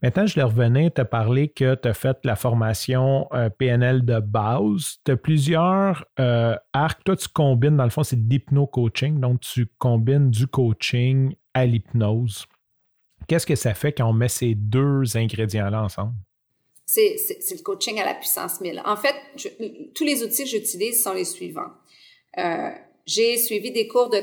Maintenant, 0.02 0.26
je 0.26 0.40
leur 0.40 0.50
revenais 0.50 0.90
te 0.90 1.02
parler 1.02 1.50
que 1.50 1.76
tu 1.76 1.88
as 1.88 1.94
fait 1.94 2.18
la 2.24 2.38
formation 2.38 3.28
euh, 3.34 3.50
PNL 3.50 4.06
de 4.06 4.20
base. 4.20 4.98
Tu 5.04 5.12
as 5.12 5.18
plusieurs 5.18 6.06
euh, 6.20 6.56
arcs. 6.72 7.04
Toi, 7.04 7.18
tu 7.18 7.28
combines, 7.28 7.76
dans 7.76 7.84
le 7.84 7.90
fond, 7.90 8.04
c'est 8.04 8.16
l'hypno-coaching. 8.16 9.20
Donc, 9.20 9.42
tu 9.42 9.68
combines 9.78 10.32
du 10.32 10.48
coaching 10.48 11.36
à 11.54 11.66
l'hypnose. 11.66 12.46
Qu'est-ce 13.30 13.46
que 13.46 13.56
ça 13.56 13.76
fait 13.76 13.92
quand 13.92 14.10
on 14.10 14.14
met 14.14 14.28
ces 14.28 14.56
deux 14.56 15.16
ingrédients-là 15.16 15.84
ensemble? 15.84 16.14
C'est 16.88 17.16
le 17.52 17.62
coaching 17.62 18.00
à 18.00 18.06
la 18.06 18.16
puissance 18.16 18.60
1000. 18.60 18.82
En 18.84 18.96
fait, 18.96 19.14
tous 19.94 20.04
les 20.04 20.24
outils 20.24 20.46
que 20.46 20.50
j'utilise 20.50 21.04
sont 21.04 21.14
les 21.14 21.26
suivants. 21.26 21.70
Euh, 22.40 22.72
j'ai 23.06 23.38
suivi 23.38 23.72
des 23.72 23.88
cours 23.88 24.10
de, 24.10 24.18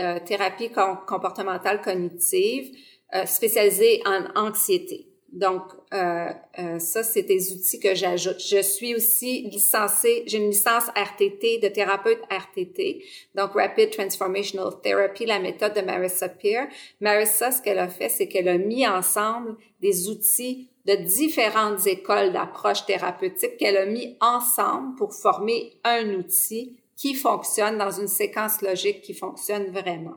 euh, 0.00 0.20
thérapie 0.24 0.70
comportementale 0.70 1.82
cognitive 1.82 2.74
euh, 3.14 3.26
spécialisés 3.26 4.00
en 4.06 4.24
anxiété. 4.36 5.09
Donc, 5.32 5.62
euh, 5.94 6.28
euh, 6.58 6.78
ça, 6.80 7.04
c'est 7.04 7.22
des 7.22 7.52
outils 7.52 7.78
que 7.78 7.94
j'ajoute. 7.94 8.40
Je 8.40 8.60
suis 8.60 8.96
aussi 8.96 9.42
licenciée, 9.42 10.24
j'ai 10.26 10.38
une 10.38 10.50
licence 10.50 10.88
RTT 10.96 11.58
de 11.58 11.68
thérapeute 11.68 12.20
RTT, 12.30 13.04
donc 13.36 13.52
Rapid 13.52 13.90
Transformational 13.90 14.72
Therapy, 14.82 15.26
la 15.26 15.38
méthode 15.38 15.74
de 15.74 15.82
Marissa 15.82 16.28
Peer. 16.28 16.66
Marissa, 17.00 17.52
ce 17.52 17.62
qu'elle 17.62 17.78
a 17.78 17.88
fait, 17.88 18.08
c'est 18.08 18.26
qu'elle 18.26 18.48
a 18.48 18.58
mis 18.58 18.86
ensemble 18.86 19.56
des 19.80 20.08
outils 20.08 20.68
de 20.86 20.94
différentes 20.96 21.86
écoles 21.86 22.32
d'approche 22.32 22.84
thérapeutique 22.86 23.56
qu'elle 23.58 23.76
a 23.76 23.86
mis 23.86 24.16
ensemble 24.20 24.96
pour 24.96 25.14
former 25.14 25.74
un 25.84 26.14
outil 26.14 26.76
qui 26.96 27.14
fonctionne 27.14 27.78
dans 27.78 27.90
une 27.90 28.08
séquence 28.08 28.62
logique 28.62 29.02
qui 29.02 29.14
fonctionne 29.14 29.70
vraiment. 29.70 30.16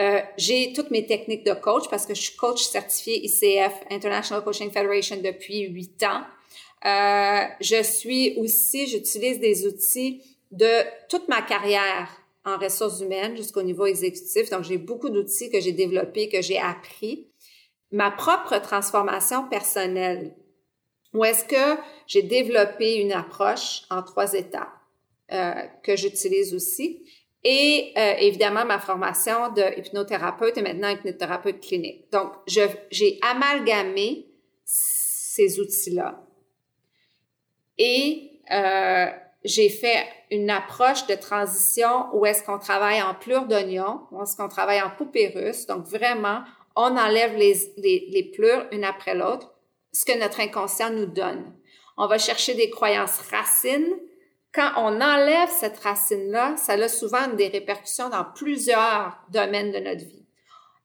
Euh, 0.00 0.20
j'ai 0.36 0.72
toutes 0.72 0.90
mes 0.90 1.06
techniques 1.06 1.44
de 1.44 1.54
coach 1.54 1.84
parce 1.90 2.06
que 2.06 2.14
je 2.14 2.22
suis 2.22 2.36
coach 2.36 2.62
certifié 2.62 3.24
ICF, 3.24 3.72
International 3.90 4.44
Coaching 4.44 4.70
Federation, 4.70 5.16
depuis 5.16 5.62
huit 5.62 6.02
ans. 6.04 6.22
Euh, 6.84 7.44
je 7.60 7.82
suis 7.82 8.36
aussi, 8.36 8.86
j'utilise 8.86 9.40
des 9.40 9.66
outils 9.66 10.22
de 10.52 10.84
toute 11.08 11.28
ma 11.28 11.42
carrière 11.42 12.08
en 12.44 12.56
ressources 12.56 13.00
humaines 13.00 13.36
jusqu'au 13.36 13.62
niveau 13.62 13.86
exécutif. 13.86 14.50
Donc, 14.50 14.62
j'ai 14.64 14.78
beaucoup 14.78 15.10
d'outils 15.10 15.50
que 15.50 15.60
j'ai 15.60 15.72
développés, 15.72 16.28
que 16.28 16.40
j'ai 16.42 16.58
appris. 16.58 17.26
ma 17.90 18.10
propre 18.10 18.58
transformation 18.58 19.48
personnelle, 19.48 20.34
où 21.14 21.24
est-ce 21.24 21.42
que 21.42 21.80
j'ai 22.06 22.22
développé 22.22 22.96
une 22.96 23.12
approche 23.12 23.82
en 23.88 24.02
trois 24.02 24.34
étapes 24.34 24.68
euh, 25.32 25.54
que 25.82 25.96
j'utilise 25.96 26.54
aussi. 26.54 27.02
Et 27.44 27.92
euh, 27.96 28.14
évidemment, 28.18 28.64
ma 28.64 28.78
formation 28.78 29.52
de 29.52 29.78
hypnothérapeute 29.78 30.58
et 30.58 30.62
maintenant 30.62 30.88
hypnothérapeute 30.88 31.60
clinique. 31.60 32.10
Donc, 32.10 32.32
j'ai 32.46 33.18
amalgamé 33.22 34.26
ces 34.64 35.60
outils-là. 35.60 36.20
Et 37.78 38.40
euh, 38.50 39.06
j'ai 39.44 39.68
fait 39.68 40.04
une 40.32 40.50
approche 40.50 41.06
de 41.06 41.14
transition 41.14 42.06
où 42.12 42.26
est-ce 42.26 42.42
qu'on 42.42 42.58
travaille 42.58 43.00
en 43.00 43.14
plure 43.14 43.46
d'oignon, 43.46 44.00
où 44.10 44.20
est-ce 44.20 44.36
qu'on 44.36 44.48
travaille 44.48 44.82
en 44.82 44.90
poupée 44.90 45.28
russe. 45.28 45.66
Donc, 45.66 45.86
vraiment, 45.86 46.42
on 46.74 46.96
enlève 46.96 47.36
les, 47.36 47.54
les, 47.76 48.08
les 48.10 48.24
plures 48.24 48.66
une 48.72 48.84
après 48.84 49.14
l'autre, 49.14 49.54
ce 49.92 50.04
que 50.04 50.18
notre 50.18 50.40
inconscient 50.40 50.90
nous 50.90 51.06
donne. 51.06 51.54
On 51.96 52.08
va 52.08 52.18
chercher 52.18 52.54
des 52.54 52.70
croyances 52.70 53.18
racines 53.30 53.96
quand 54.52 54.70
on 54.76 55.00
enlève 55.00 55.50
cette 55.50 55.78
racine-là, 55.78 56.56
ça 56.56 56.72
a 56.72 56.88
souvent 56.88 57.28
des 57.28 57.48
répercussions 57.48 58.08
dans 58.08 58.24
plusieurs 58.24 59.18
domaines 59.30 59.72
de 59.72 59.78
notre 59.78 60.04
vie. 60.04 60.26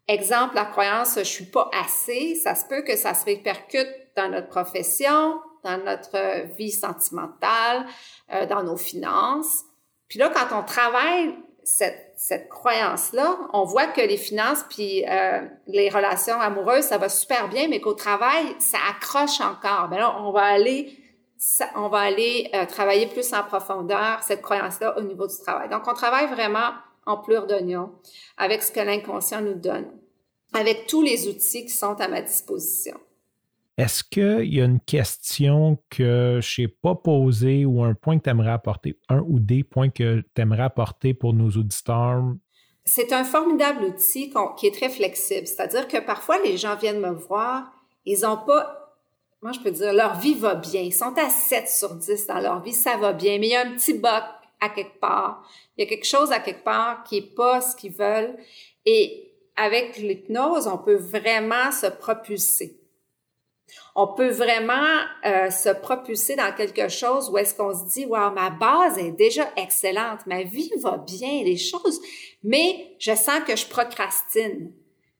Exemple, 0.07 0.55
la 0.55 0.65
croyance 0.65 1.15
je 1.17 1.23
suis 1.23 1.45
pas 1.45 1.69
assez, 1.73 2.35
ça 2.35 2.55
se 2.55 2.65
peut 2.65 2.81
que 2.81 2.97
ça 2.97 3.13
se 3.13 3.25
répercute 3.25 3.87
dans 4.17 4.29
notre 4.29 4.49
profession, 4.49 5.39
dans 5.63 5.77
notre 5.83 6.45
vie 6.55 6.71
sentimentale, 6.71 7.85
euh, 8.33 8.45
dans 8.45 8.63
nos 8.63 8.75
finances. 8.75 9.63
Puis 10.09 10.19
là, 10.19 10.29
quand 10.29 10.59
on 10.59 10.63
travaille 10.63 11.33
cette, 11.63 12.13
cette 12.17 12.49
croyance-là, 12.49 13.37
on 13.53 13.63
voit 13.63 13.87
que 13.87 14.01
les 14.01 14.17
finances 14.17 14.65
puis 14.69 15.05
euh, 15.07 15.41
les 15.67 15.89
relations 15.89 16.39
amoureuses, 16.39 16.83
ça 16.83 16.97
va 16.97 17.07
super 17.07 17.47
bien, 17.47 17.69
mais 17.69 17.79
qu'au 17.79 17.93
travail, 17.93 18.55
ça 18.59 18.77
accroche 18.89 19.39
encore. 19.39 19.87
Ben 19.89 19.97
là, 19.97 20.15
on 20.19 20.31
va 20.31 20.41
aller 20.41 20.97
on 21.75 21.89
va 21.89 21.99
aller 21.99 22.49
euh, 22.53 22.65
travailler 22.65 23.07
plus 23.07 23.33
en 23.33 23.43
profondeur 23.43 24.21
cette 24.21 24.41
croyance-là 24.41 24.97
au 24.97 25.01
niveau 25.01 25.27
du 25.27 25.37
travail. 25.37 25.69
Donc, 25.69 25.87
on 25.87 25.93
travaille 25.93 26.27
vraiment 26.27 26.71
en 27.05 27.17
plure 27.17 27.47
d'oignon 27.47 27.91
avec 28.37 28.63
ce 28.63 28.71
que 28.71 28.79
l'inconscient 28.79 29.41
nous 29.41 29.55
donne, 29.55 29.87
avec 30.53 30.87
tous 30.87 31.01
les 31.01 31.27
outils 31.27 31.65
qui 31.65 31.73
sont 31.73 31.99
à 31.99 32.07
ma 32.07 32.21
disposition. 32.21 32.97
Est-ce 33.77 34.03
qu'il 34.03 34.53
y 34.53 34.61
a 34.61 34.65
une 34.65 34.79
question 34.79 35.79
que 35.89 36.39
je 36.41 36.61
n'ai 36.61 36.67
pas 36.67 36.93
posée 36.93 37.65
ou 37.65 37.83
un 37.83 37.95
point 37.95 38.19
que 38.19 38.23
tu 38.23 38.29
aimerais 38.29 38.51
apporter, 38.51 38.99
un 39.09 39.19
ou 39.27 39.39
des 39.39 39.63
points 39.63 39.89
que 39.89 40.21
tu 40.35 40.41
aimerais 40.41 40.63
apporter 40.63 41.15
pour 41.15 41.33
nos 41.33 41.49
auditeurs? 41.49 42.23
C'est 42.85 43.11
un 43.13 43.23
formidable 43.23 43.85
outil 43.85 44.31
qui 44.57 44.67
est 44.67 44.75
très 44.75 44.89
flexible. 44.89 45.47
C'est-à-dire 45.47 45.87
que 45.87 45.97
parfois, 45.97 46.37
les 46.43 46.57
gens 46.57 46.75
viennent 46.75 46.99
me 46.99 47.11
voir, 47.11 47.71
ils 48.05 48.21
n'ont 48.21 48.37
pas 48.37 48.82
moi, 49.43 49.51
je 49.51 49.59
peux 49.59 49.71
dire, 49.71 49.91
leur 49.91 50.17
vie 50.19 50.35
va 50.35 50.55
bien. 50.55 50.79
Ils 50.79 50.93
sont 50.93 51.13
à 51.17 51.29
7 51.29 51.67
sur 51.67 51.95
10 51.95 52.27
dans 52.27 52.39
leur 52.39 52.61
vie, 52.61 52.71
ça 52.71 52.95
va 52.95 53.11
bien. 53.11 53.37
Mais 53.39 53.47
il 53.47 53.51
y 53.51 53.55
a 53.55 53.67
un 53.67 53.73
petit 53.73 53.93
bug 53.93 54.23
à 54.61 54.69
quelque 54.69 54.97
part. 54.99 55.45
Il 55.75 55.83
y 55.83 55.85
a 55.85 55.89
quelque 55.89 56.07
chose 56.07 56.31
à 56.31 56.39
quelque 56.39 56.63
part 56.63 57.03
qui 57.03 57.17
est 57.17 57.35
pas 57.35 57.59
ce 57.59 57.75
qu'ils 57.75 57.91
veulent. 57.91 58.37
Et 58.85 59.33
avec 59.57 59.97
l'hypnose, 59.97 60.67
on 60.67 60.77
peut 60.77 60.95
vraiment 60.95 61.73
se 61.73 61.87
propulser. 61.87 62.79
On 63.95 64.07
peut 64.07 64.29
vraiment 64.29 65.01
euh, 65.25 65.49
se 65.49 65.69
propulser 65.69 66.37
dans 66.37 66.53
quelque 66.55 66.87
chose 66.87 67.29
où 67.29 67.37
est-ce 67.37 67.53
qu'on 67.53 67.73
se 67.73 67.91
dit, 67.91 68.05
wow, 68.05 68.31
ma 68.31 68.49
base 68.49 68.97
est 68.97 69.11
déjà 69.11 69.51
excellente, 69.57 70.25
ma 70.25 70.43
vie 70.43 70.71
va 70.81 70.97
bien, 70.97 71.43
les 71.43 71.57
choses, 71.57 71.99
mais 72.43 72.95
je 72.99 73.13
sens 73.15 73.41
que 73.45 73.55
je 73.55 73.67
procrastine 73.67 74.71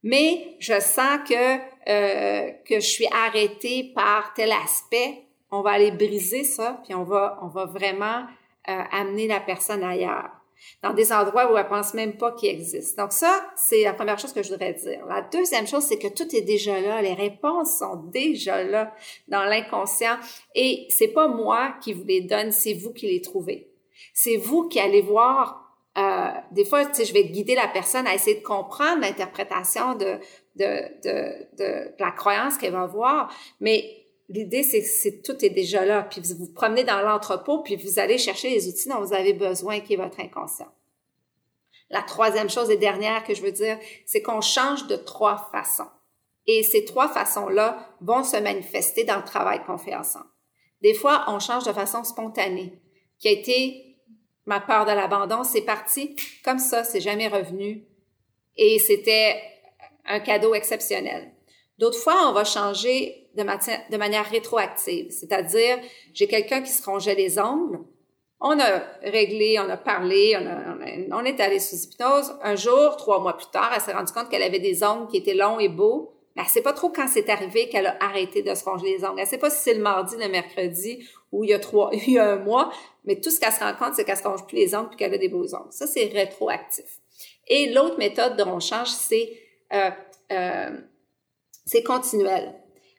mais 0.04 0.56
je 0.60 0.80
sens 0.82 1.20
que, 1.28 1.58
euh, 1.88 2.50
que 2.66 2.76
je 2.76 2.88
suis 2.88 3.08
arrêtée 3.08 3.92
par 3.94 4.34
tel 4.34 4.52
aspect. 4.52 5.24
On 5.52 5.62
va 5.62 5.72
aller 5.72 5.92
briser 5.92 6.44
ça, 6.44 6.82
puis 6.84 6.96
on 6.96 7.04
va, 7.04 7.40
on 7.42 7.48
va 7.48 7.66
vraiment 7.66 8.24
euh, 8.70 8.82
amener 8.92 9.28
la 9.28 9.40
personne 9.40 9.84
ailleurs, 9.84 10.30
dans 10.82 10.94
des 10.94 11.12
endroits 11.12 11.52
où 11.52 11.58
elle 11.58 11.68
pense 11.68 11.94
même 11.94 12.18
pas 12.18 12.32
qu'il 12.32 12.50
existe. 12.50 12.98
Donc 12.98 13.12
ça, 13.12 13.46
c'est 13.56 13.84
la 13.84 13.94
première 13.94 14.18
chose 14.18 14.34
que 14.34 14.42
je 14.42 14.50
voudrais 14.50 14.74
dire. 14.74 15.06
La 15.08 15.22
deuxième 15.22 15.68
chose, 15.68 15.84
c'est 15.84 16.00
que 16.00 16.08
tout 16.08 16.36
est 16.36 16.42
déjà 16.42 16.80
là, 16.80 17.02
les 17.02 17.14
réponses 17.14 17.78
sont 17.80 17.98
déjà 18.12 18.64
là 18.64 18.94
dans 19.28 19.44
l'inconscient, 19.44 20.16
et 20.56 20.88
c'est 20.90 21.10
pas 21.10 21.28
moi 21.28 21.76
qui 21.82 21.94
vous 21.94 22.06
les 22.06 22.22
donne, 22.22 22.52
c'est 22.52 22.74
vous 22.74 22.94
qui 22.94 23.08
les 23.08 23.22
trouvez. 23.22 23.68
C'est 24.14 24.38
vous 24.38 24.70
qui 24.70 24.80
allez 24.80 25.02
voir 25.02 25.64
euh, 25.98 26.32
des 26.52 26.66
fois, 26.66 26.86
tu 26.86 26.96
sais, 26.96 27.06
je 27.06 27.14
vais 27.14 27.26
guider 27.26 27.54
la 27.54 27.68
personne 27.68 28.08
à 28.08 28.16
essayer 28.16 28.40
de 28.40 28.44
comprendre 28.44 29.02
l'interprétation 29.02 29.94
de, 29.94 30.18
de, 30.56 30.66
de, 31.04 31.58
de, 31.58 31.92
la 32.00 32.12
croyance 32.12 32.58
qu'elle 32.58 32.74
va 32.74 32.86
voir. 32.86 33.34
Mais 33.60 34.06
l'idée, 34.30 34.64
c'est 34.64 34.82
que 34.82 35.22
tout 35.22 35.44
est 35.44 35.50
déjà 35.50 35.86
là. 35.86 36.04
Puis 36.04 36.22
vous 36.22 36.36
vous 36.36 36.54
promenez 36.54 36.84
dans 36.84 37.02
l'entrepôt, 37.02 37.64
puis 37.64 37.76
vous 37.76 38.00
allez 38.00 38.18
chercher 38.18 38.50
les 38.50 38.68
outils 38.68 38.90
dont 38.90 39.02
vous 39.02 39.14
avez 39.14 39.34
besoin, 39.34 39.80
qui 39.80 39.94
est 39.94 39.98
votre 39.98 40.20
inconscient. 40.20 40.72
La 41.90 42.02
troisième 42.02 42.50
chose 42.50 42.70
et 42.70 42.78
dernière 42.78 43.24
que 43.24 43.36
je 43.36 43.42
veux 43.42 43.52
dire, 43.52 43.78
c'est 44.06 44.22
qu'on 44.22 44.42
change 44.42 44.88
de 44.88 44.96
trois 44.96 45.50
façons. 45.52 45.90
Et 46.48 46.64
ces 46.64 46.86
trois 46.86 47.08
façons-là 47.08 47.96
vont 48.02 48.24
se 48.24 48.38
manifester 48.38 49.04
dans 49.04 49.18
le 49.18 49.24
travail 49.24 49.64
qu'on 49.64 49.78
fait 49.78 49.96
ensemble. 49.96 50.26
Des 50.82 50.94
fois, 50.94 51.24
on 51.28 51.40
change 51.40 51.64
de 51.66 51.72
façon 51.72 52.04
spontanée, 52.04 52.74
qui 53.20 53.30
a 53.30 53.32
été 53.32 53.94
ma 54.46 54.60
peur 54.60 54.86
de 54.86 54.92
l'abandon, 54.92 55.44
c'est 55.44 55.62
parti 55.62 56.16
comme 56.44 56.60
ça, 56.60 56.84
c'est 56.84 57.00
jamais 57.00 57.28
revenu. 57.28 57.86
Et 58.58 58.80
c'était 58.80 59.42
un 60.06 60.20
cadeau 60.20 60.54
exceptionnel. 60.54 61.32
D'autres 61.78 62.00
fois, 62.00 62.28
on 62.30 62.34
va 62.34 62.44
changer 62.44 63.30
de, 63.36 63.44
de 63.44 63.98
manière 63.98 64.30
rétroactive, 64.30 65.10
c'est-à-dire, 65.10 65.80
j'ai 66.14 66.28
quelqu'un 66.28 66.62
qui 66.62 66.72
se 66.72 66.84
rongeait 66.84 67.16
les 67.16 67.40
ongles, 67.40 67.80
on 68.46 68.60
a 68.60 68.84
réglé, 69.04 69.58
on 69.58 69.70
a 69.70 69.78
parlé, 69.78 70.36
on, 70.38 71.16
on, 71.16 71.24
est 71.24 71.40
allé 71.40 71.60
sous 71.60 71.78
hypnose. 71.78 72.36
Un 72.44 72.58
jour, 72.58 72.98
trois 72.98 73.22
mois 73.22 73.38
plus 73.38 73.50
tard, 73.52 73.72
elle 73.74 73.80
s'est 73.80 73.94
rendue 73.94 74.12
compte 74.12 74.30
qu'elle 74.30 74.44
avait 74.44 74.60
des 74.60 74.84
ongles 74.84 75.08
qui 75.08 75.16
étaient 75.16 75.34
longs 75.34 75.60
et 75.60 75.70
beaux, 75.70 76.14
mais 76.36 76.42
elle 76.42 76.50
sait 76.50 76.62
pas 76.62 76.74
trop 76.74 76.90
quand 76.90 77.08
c'est 77.08 77.30
arrivé 77.30 77.70
qu'elle 77.70 77.88
a 77.88 77.96
arrêté 78.02 78.42
de 78.42 78.54
se 78.54 78.66
ronger 78.66 78.98
les 78.98 79.06
ongles. 79.06 79.20
Elle 79.20 79.28
sait 79.28 79.38
pas 79.38 79.50
si 79.50 79.64
c'est 79.64 79.74
le 79.74 79.82
mardi, 79.82 80.18
le 80.20 80.28
mercredi 80.28 81.08
ou 81.32 81.46
il 81.46 81.52
y 81.52 81.54
a 81.54 81.60
trois, 81.60 81.90
il 81.94 82.14
y 82.14 82.20
a 82.20 82.34
un 82.34 82.36
mois, 82.36 82.72
mais 83.06 83.16
tout 83.16 83.30
ce 83.30 83.40
qu'elle 83.40 83.54
se 83.54 83.62
rend 83.62 83.74
compte, 83.76 83.94
c'est 83.96 84.04
qu'elle 84.04 84.18
se 84.18 84.28
ronge 84.28 84.46
plus 84.46 84.58
les 84.58 84.76
ongles 84.76 84.90
puis 84.90 84.98
qu'elle 84.98 85.14
a 85.14 85.18
des 85.18 85.30
beaux 85.30 85.56
ongles. 85.56 85.72
Ça, 85.72 85.88
c'est 85.88 86.06
rétroactif. 86.08 87.00
Et 87.48 87.72
l'autre 87.72 87.98
méthode 87.98 88.36
dont 88.36 88.50
on 88.56 88.60
change, 88.60 88.90
c'est 88.90 89.32
euh, 89.74 89.90
euh, 90.32 90.78
c'est 91.66 91.84
continuel. 91.84 92.54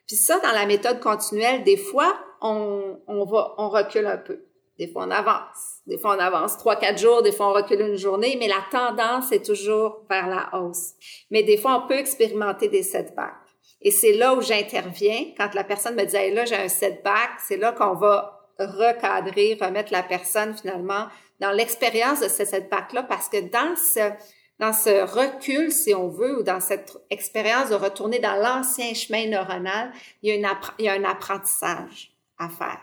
Puis 0.07 0.15
ça, 0.15 0.39
dans 0.39 0.51
la 0.51 0.65
méthode 0.65 0.99
continuelle, 0.99 1.63
des 1.63 1.77
fois, 1.77 2.15
on, 2.41 2.99
on 3.07 3.25
va, 3.25 3.55
on 3.57 3.69
recule 3.69 4.05
un 4.05 4.17
peu. 4.17 4.45
Des 4.77 4.87
fois, 4.87 5.05
on 5.07 5.11
avance. 5.11 5.79
Des 5.87 5.97
fois, 5.97 6.15
on 6.15 6.19
avance 6.19 6.57
trois, 6.57 6.75
quatre 6.75 6.99
jours. 6.99 7.23
Des 7.23 7.31
fois, 7.31 7.49
on 7.49 7.53
recule 7.53 7.81
une 7.81 7.95
journée. 7.95 8.35
Mais 8.39 8.47
la 8.47 8.63
tendance 8.71 9.31
est 9.31 9.45
toujours 9.45 10.05
vers 10.09 10.27
la 10.27 10.49
hausse. 10.59 10.93
Mais 11.31 11.43
des 11.43 11.57
fois, 11.57 11.81
on 11.83 11.87
peut 11.87 11.97
expérimenter 11.97 12.67
des 12.67 12.83
setbacks. 12.83 13.33
Et 13.81 13.91
c'est 13.91 14.13
là 14.13 14.33
où 14.33 14.41
j'interviens. 14.41 15.31
Quand 15.37 15.53
la 15.53 15.63
personne 15.63 15.95
me 15.95 16.03
dit, 16.03 16.15
hey, 16.15 16.33
là, 16.33 16.45
j'ai 16.45 16.55
un 16.55 16.67
setback, 16.67 17.29
c'est 17.47 17.57
là 17.57 17.71
qu'on 17.71 17.93
va 17.93 18.35
recadrer, 18.59 19.57
remettre 19.59 19.91
la 19.91 20.03
personne 20.03 20.55
finalement 20.55 21.07
dans 21.39 21.51
l'expérience 21.51 22.21
de 22.21 22.27
ce 22.27 22.45
setback-là 22.45 23.03
parce 23.03 23.27
que 23.27 23.41
dans 23.49 23.75
ce, 23.75 24.11
dans 24.59 24.73
ce 24.73 25.03
recul, 25.03 25.71
si 25.71 25.93
on 25.93 26.07
veut, 26.07 26.39
ou 26.39 26.43
dans 26.43 26.59
cette 26.59 26.97
expérience 27.09 27.69
de 27.69 27.75
retourner 27.75 28.19
dans 28.19 28.35
l'ancien 28.35 28.93
chemin 28.93 29.27
neuronal, 29.27 29.91
il 30.23 30.33
y 30.33 30.87
a, 30.87 30.93
un 30.93 31.03
apprentissage 31.03 32.13
à 32.37 32.49
faire. 32.49 32.79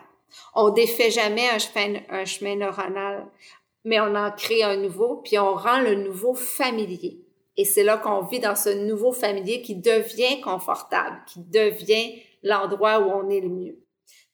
On 0.55 0.69
défait 0.69 1.11
jamais 1.11 1.49
un 1.49 1.59
chemin, 1.59 1.99
un 2.09 2.25
chemin 2.25 2.55
neuronal, 2.55 3.25
mais 3.85 3.99
on 3.99 4.15
en 4.15 4.31
crée 4.31 4.63
un 4.63 4.77
nouveau, 4.77 5.17
puis 5.17 5.37
on 5.39 5.55
rend 5.55 5.79
le 5.79 5.95
nouveau 5.95 6.33
familier. 6.35 7.19
Et 7.57 7.65
c'est 7.65 7.83
là 7.83 7.97
qu'on 7.97 8.21
vit 8.21 8.39
dans 8.39 8.55
ce 8.55 8.69
nouveau 8.69 9.11
familier 9.11 9.61
qui 9.61 9.75
devient 9.75 10.41
confortable, 10.41 11.21
qui 11.27 11.39
devient 11.39 12.21
l'endroit 12.41 12.99
où 12.99 13.11
on 13.11 13.29
est 13.29 13.41
le 13.41 13.49
mieux. 13.49 13.79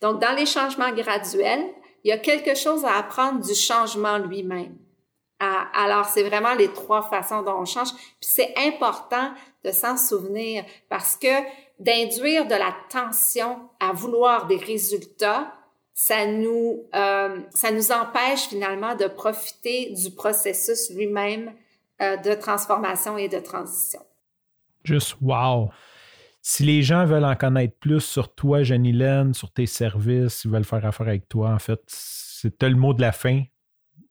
Donc, 0.01 0.21
dans 0.21 0.35
les 0.35 0.45
changements 0.45 0.91
graduels, 0.91 1.65
il 2.03 2.09
y 2.09 2.13
a 2.13 2.17
quelque 2.17 2.55
chose 2.55 2.85
à 2.85 2.97
apprendre 2.97 3.45
du 3.45 3.53
changement 3.53 4.17
lui-même. 4.17 4.77
Alors, 5.39 6.05
c'est 6.05 6.23
vraiment 6.23 6.53
les 6.53 6.67
trois 6.73 7.01
façons 7.01 7.41
dont 7.43 7.61
on 7.61 7.65
change. 7.65 7.93
Puis 7.93 8.29
c'est 8.29 8.53
important 8.57 9.31
de 9.63 9.71
s'en 9.71 9.95
souvenir 9.95 10.65
parce 10.89 11.15
que 11.15 11.27
d'induire 11.79 12.45
de 12.45 12.55
la 12.55 12.75
tension 12.89 13.69
à 13.79 13.93
vouloir 13.93 14.47
des 14.47 14.57
résultats, 14.57 15.53
ça 15.93 16.25
nous, 16.25 16.83
euh, 16.95 17.39
ça 17.51 17.71
nous 17.71 17.91
empêche 17.91 18.47
finalement 18.47 18.95
de 18.95 19.05
profiter 19.07 19.93
du 19.93 20.11
processus 20.11 20.91
lui-même 20.95 21.53
euh, 22.01 22.17
de 22.17 22.33
transformation 22.33 23.17
et 23.17 23.27
de 23.27 23.39
transition. 23.39 23.99
Juste 24.83 25.15
wow! 25.21 25.69
Si 26.41 26.63
les 26.63 26.83
gens 26.83 27.05
veulent 27.05 27.25
en 27.25 27.35
connaître 27.35 27.77
plus 27.79 27.99
sur 27.99 28.33
toi, 28.33 28.63
Janilène, 28.63 29.33
sur 29.33 29.51
tes 29.51 29.65
services, 29.65 30.45
ils 30.45 30.51
veulent 30.51 30.63
faire 30.63 30.85
affaire 30.85 31.07
avec 31.07 31.27
toi, 31.27 31.51
en 31.51 31.59
fait, 31.59 31.81
c'est 31.87 32.61
le 32.63 32.75
mot 32.75 32.93
de 32.93 33.01
la 33.01 33.11
fin. 33.11 33.43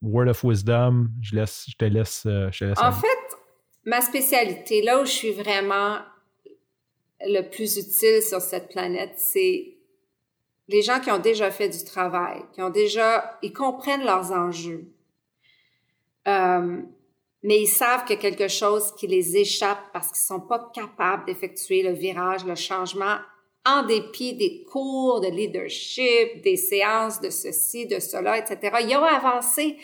Word 0.03 0.29
of 0.29 0.45
wisdom. 0.45 1.09
Je, 1.21 1.35
laisse, 1.35 1.67
je 1.69 1.77
te 1.77 1.85
laisse. 1.85 2.25
Euh, 2.27 2.51
je 2.53 2.61
te 2.61 2.65
laisse 2.65 2.79
en 2.81 2.93
fait, 2.93 3.37
ma 3.85 4.01
spécialité, 4.01 4.83
là 4.83 5.01
où 5.01 5.05
je 5.05 5.11
suis 5.11 5.33
vraiment 5.33 5.99
le 7.21 7.43
plus 7.43 7.77
utile 7.77 8.23
sur 8.23 8.41
cette 8.41 8.69
planète, 8.69 9.15
c'est 9.17 9.79
les 10.69 10.83
gens 10.83 11.01
qui 11.01 11.11
ont 11.11 11.19
déjà 11.19 11.51
fait 11.51 11.69
du 11.69 11.83
travail, 11.85 12.43
qui 12.53 12.63
ont 12.63 12.71
déjà, 12.71 13.39
ils 13.43 13.53
comprennent 13.53 14.05
leurs 14.05 14.33
enjeux, 14.33 14.93
euh, 16.29 16.83
mais 17.43 17.61
ils 17.61 17.67
savent 17.67 18.05
qu'il 18.05 18.17
y 18.17 18.19
a 18.19 18.23
quelque 18.23 18.49
chose 18.49 18.95
qui 18.97 19.07
les 19.07 19.37
échappe 19.37 19.79
parce 19.93 20.09
qu'ils 20.09 20.27
sont 20.27 20.41
pas 20.41 20.71
capables 20.75 21.25
d'effectuer 21.25 21.83
le 21.83 21.93
virage, 21.93 22.45
le 22.45 22.55
changement, 22.55 23.17
en 23.69 23.83
dépit 23.83 24.35
des 24.35 24.65
cours 24.65 25.21
de 25.21 25.29
leadership, 25.29 26.43
des 26.43 26.57
séances 26.57 27.21
de 27.21 27.29
ceci, 27.29 27.87
de 27.87 27.99
cela, 27.99 28.39
etc. 28.39 28.79
Ils 28.81 28.97
ont 28.97 29.05
avancé, 29.05 29.77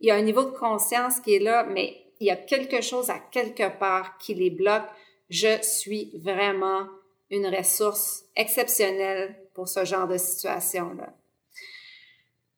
il 0.00 0.08
y 0.08 0.10
a 0.10 0.16
un 0.16 0.22
niveau 0.22 0.44
de 0.44 0.56
conscience 0.56 1.20
qui 1.20 1.36
est 1.36 1.38
là, 1.40 1.64
mais 1.64 1.96
il 2.20 2.26
y 2.26 2.30
a 2.30 2.36
quelque 2.36 2.80
chose 2.80 3.10
à 3.10 3.18
quelque 3.18 3.78
part 3.78 4.18
qui 4.18 4.34
les 4.34 4.50
bloque. 4.50 4.88
Je 5.30 5.62
suis 5.62 6.10
vraiment 6.16 6.88
une 7.30 7.46
ressource 7.46 8.24
exceptionnelle 8.34 9.36
pour 9.54 9.68
ce 9.68 9.84
genre 9.84 10.08
de 10.08 10.18
situation-là. 10.18 11.12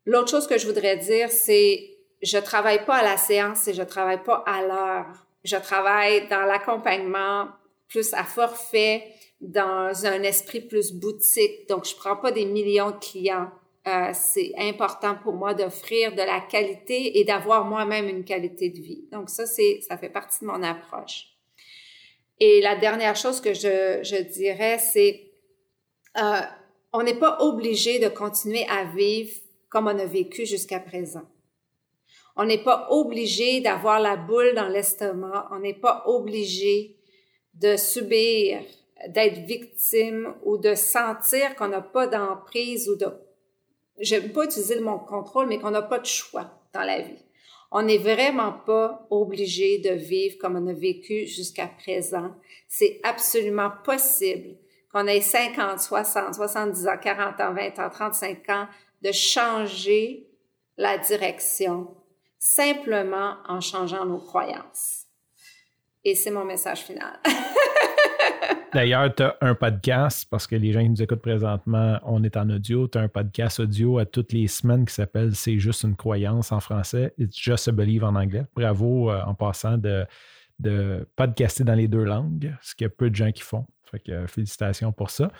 L'autre 0.06 0.30
chose 0.30 0.46
que 0.46 0.56
je 0.56 0.66
voudrais 0.66 0.96
dire, 0.96 1.30
c'est 1.30 1.90
je 2.22 2.38
travaille 2.38 2.84
pas 2.84 2.96
à 2.96 3.02
la 3.02 3.16
séance 3.16 3.68
et 3.68 3.74
je 3.74 3.82
travaille 3.82 4.22
pas 4.22 4.42
à 4.46 4.62
l'heure. 4.62 5.26
Je 5.44 5.56
travaille 5.56 6.28
dans 6.28 6.42
l'accompagnement 6.42 7.48
plus 7.88 8.14
à 8.14 8.24
forfait, 8.24 9.04
dans 9.40 10.06
un 10.06 10.22
esprit 10.22 10.60
plus 10.60 10.92
boutique. 10.92 11.68
Donc, 11.68 11.86
je 11.86 11.94
prends 11.96 12.16
pas 12.16 12.32
des 12.32 12.44
millions 12.44 12.90
de 12.90 12.96
clients. 12.96 13.50
Euh, 13.88 14.10
c'est 14.12 14.52
important 14.58 15.16
pour 15.22 15.32
moi 15.32 15.54
d'offrir 15.54 16.12
de 16.12 16.22
la 16.22 16.40
qualité 16.40 17.18
et 17.18 17.24
d'avoir 17.24 17.64
moi-même 17.64 18.08
une 18.08 18.24
qualité 18.24 18.68
de 18.68 18.80
vie. 18.80 19.04
Donc, 19.10 19.30
ça, 19.30 19.46
c'est, 19.46 19.80
ça 19.88 19.96
fait 19.96 20.10
partie 20.10 20.40
de 20.40 20.46
mon 20.46 20.62
approche. 20.62 21.28
Et 22.38 22.60
la 22.60 22.76
dernière 22.76 23.16
chose 23.16 23.40
que 23.40 23.54
je, 23.54 24.00
je 24.02 24.22
dirais, 24.22 24.78
c'est 24.78 25.30
euh, 26.18 26.40
on 26.92 27.02
n'est 27.02 27.18
pas 27.18 27.38
obligé 27.40 27.98
de 27.98 28.08
continuer 28.08 28.66
à 28.68 28.84
vivre 28.84 29.32
comme 29.68 29.86
on 29.86 29.98
a 29.98 30.06
vécu 30.06 30.46
jusqu'à 30.46 30.80
présent. 30.80 31.22
On 32.36 32.44
n'est 32.44 32.62
pas 32.62 32.88
obligé 32.90 33.60
d'avoir 33.60 34.00
la 34.00 34.16
boule 34.16 34.54
dans 34.54 34.68
l'estomac. 34.68 35.48
On 35.52 35.60
n'est 35.60 35.74
pas 35.74 36.02
obligé 36.06 36.96
de 37.54 37.76
subir, 37.76 38.62
d'être 39.08 39.38
victime 39.46 40.34
ou 40.44 40.58
de 40.58 40.74
sentir 40.74 41.54
qu'on 41.56 41.68
n'a 41.68 41.80
pas 41.80 42.06
d'emprise 42.06 42.88
ou 42.88 42.96
de, 42.96 43.06
j'aime 43.98 44.32
pas 44.32 44.44
utiliser 44.44 44.74
le 44.76 44.82
mot 44.82 44.98
contrôle, 44.98 45.46
mais 45.46 45.58
qu'on 45.58 45.70
n'a 45.70 45.82
pas 45.82 45.98
de 45.98 46.06
choix 46.06 46.50
dans 46.72 46.82
la 46.82 47.00
vie. 47.00 47.24
On 47.72 47.82
n'est 47.82 47.98
vraiment 47.98 48.52
pas 48.52 49.06
obligé 49.10 49.78
de 49.78 49.90
vivre 49.90 50.36
comme 50.38 50.56
on 50.56 50.66
a 50.66 50.72
vécu 50.72 51.26
jusqu'à 51.26 51.68
présent. 51.68 52.34
C'est 52.68 53.00
absolument 53.04 53.70
possible 53.84 54.56
qu'on 54.92 55.06
ait 55.06 55.20
50, 55.20 55.78
60, 55.78 56.34
70 56.34 56.88
ans, 56.88 56.98
40 57.00 57.40
ans, 57.40 57.54
20 57.54 57.78
ans, 57.78 57.90
35 57.90 58.48
ans, 58.48 58.66
de 59.02 59.12
changer 59.12 60.26
la 60.76 60.98
direction 60.98 61.94
simplement 62.38 63.36
en 63.46 63.60
changeant 63.60 64.04
nos 64.04 64.18
croyances. 64.18 65.06
Et 66.04 66.14
c'est 66.14 66.30
mon 66.30 66.44
message 66.44 66.80
final. 66.80 67.20
D'ailleurs, 68.72 69.12
tu 69.14 69.22
as 69.22 69.36
un 69.40 69.54
podcast, 69.54 70.26
parce 70.30 70.46
que 70.46 70.54
les 70.54 70.72
gens 70.72 70.80
qui 70.80 70.90
nous 70.90 71.02
écoutent 71.02 71.22
présentement, 71.22 71.98
on 72.04 72.22
est 72.22 72.36
en 72.36 72.48
audio. 72.50 72.86
Tu 72.86 72.98
as 72.98 73.00
un 73.00 73.08
podcast 73.08 73.58
audio 73.58 73.98
à 73.98 74.06
toutes 74.06 74.32
les 74.32 74.46
semaines 74.46 74.84
qui 74.84 74.94
s'appelle 74.94 75.34
C'est 75.34 75.58
juste 75.58 75.82
une 75.82 75.96
croyance 75.96 76.52
en 76.52 76.60
français. 76.60 77.12
It's 77.18 77.36
just 77.36 77.68
a 77.68 77.72
belief 77.72 78.02
en 78.04 78.14
anglais. 78.14 78.44
Bravo 78.54 79.10
euh, 79.10 79.22
en 79.26 79.34
passant 79.34 79.76
de, 79.76 80.06
de 80.60 81.08
podcaster 81.16 81.64
dans 81.64 81.74
les 81.74 81.88
deux 81.88 82.04
langues, 82.04 82.54
ce 82.62 82.74
qu'il 82.74 82.84
y 82.84 82.86
a 82.86 82.90
peu 82.90 83.10
de 83.10 83.16
gens 83.16 83.32
qui 83.32 83.42
font. 83.42 83.66
Fait 83.90 83.98
que 83.98 84.12
euh, 84.12 84.26
félicitations 84.28 84.92
pour 84.92 85.10
ça. 85.10 85.32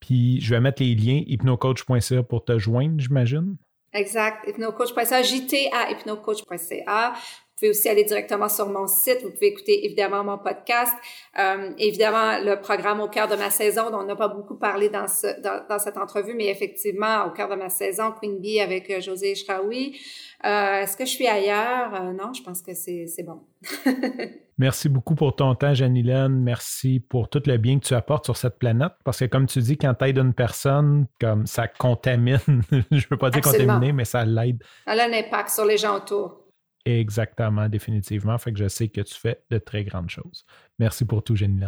Puis 0.00 0.40
je 0.40 0.54
vais 0.54 0.60
mettre 0.60 0.82
les 0.82 0.94
liens 0.94 1.22
hypnocoach.ca 1.26 2.22
pour 2.22 2.44
te 2.44 2.58
joindre, 2.58 2.98
j'imagine. 2.98 3.56
Exact. 3.92 4.46
Hypnocoach.ca, 4.48 5.22
JT 5.22 5.70
à 5.72 5.90
hypnocoach.ca. 5.90 7.14
Vous 7.58 7.66
pouvez 7.66 7.70
aussi 7.70 7.88
aller 7.88 8.04
directement 8.04 8.48
sur 8.48 8.68
mon 8.68 8.86
site. 8.86 9.18
Vous 9.24 9.32
pouvez 9.32 9.48
écouter 9.48 9.84
évidemment 9.84 10.22
mon 10.22 10.38
podcast. 10.38 10.94
Euh, 11.40 11.72
évidemment, 11.76 12.38
le 12.38 12.60
programme 12.60 13.00
au 13.00 13.08
cœur 13.08 13.26
de 13.26 13.34
ma 13.34 13.50
saison, 13.50 13.90
dont 13.90 13.98
on 13.98 14.04
n'a 14.04 14.14
pas 14.14 14.28
beaucoup 14.28 14.54
parlé 14.54 14.88
dans, 14.88 15.08
ce, 15.08 15.26
dans, 15.42 15.78
cette 15.80 15.96
entrevue, 15.96 16.34
mais 16.34 16.46
effectivement, 16.46 17.24
au 17.26 17.30
cœur 17.30 17.48
de 17.48 17.56
ma 17.56 17.68
saison, 17.68 18.12
Queen 18.12 18.38
Bee 18.38 18.60
avec 18.60 18.88
euh, 18.90 19.00
José 19.00 19.34
Shraoui. 19.34 19.98
Euh, 20.44 20.82
Est-ce 20.82 20.96
que 20.96 21.04
je 21.04 21.10
suis 21.10 21.26
ailleurs? 21.26 21.92
Euh, 21.96 22.12
non, 22.12 22.32
je 22.32 22.44
pense 22.44 22.62
que 22.62 22.74
c'est 22.74 23.24
bon. 23.24 23.40
Merci 24.58 24.88
beaucoup 24.88 25.16
pour 25.16 25.34
ton 25.34 25.56
temps, 25.56 25.74
Janilène. 25.74 26.40
Merci 26.40 27.00
pour 27.00 27.28
tout 27.28 27.42
le 27.44 27.56
bien 27.56 27.80
que 27.80 27.86
tu 27.86 27.94
apportes 27.94 28.24
sur 28.24 28.36
cette 28.36 28.60
planète. 28.60 28.92
Parce 29.02 29.18
que 29.18 29.24
comme 29.24 29.46
tu 29.46 29.58
dis, 29.58 29.76
quand 29.76 29.94
tu 29.94 30.04
aides 30.04 30.18
une 30.18 30.32
personne, 30.32 31.06
comme 31.20 31.44
ça 31.46 31.66
contamine, 31.66 32.38
je 32.70 32.76
ne 32.76 33.10
veux 33.10 33.16
pas 33.16 33.30
dire 33.30 33.40
contaminer, 33.40 33.92
mais 33.92 34.04
ça 34.04 34.24
l'aide. 34.24 34.62
Ça 34.84 34.92
a 34.92 35.08
un 35.08 35.12
impact 35.12 35.50
sur 35.50 35.64
les 35.64 35.76
gens 35.76 35.96
autour. 35.96 36.47
Exactement, 36.84 37.68
définitivement. 37.68 38.38
Fait 38.38 38.52
que 38.52 38.58
je 38.58 38.68
sais 38.68 38.88
que 38.88 39.00
tu 39.00 39.14
fais 39.14 39.42
de 39.50 39.58
très 39.58 39.84
grandes 39.84 40.10
choses. 40.10 40.44
Merci 40.78 41.04
pour 41.04 41.22
tout, 41.22 41.36
Jenny 41.36 41.60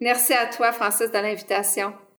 Merci 0.00 0.32
à 0.32 0.46
toi, 0.46 0.72
Francis, 0.72 1.10
de 1.10 1.18
l'invitation. 1.18 1.92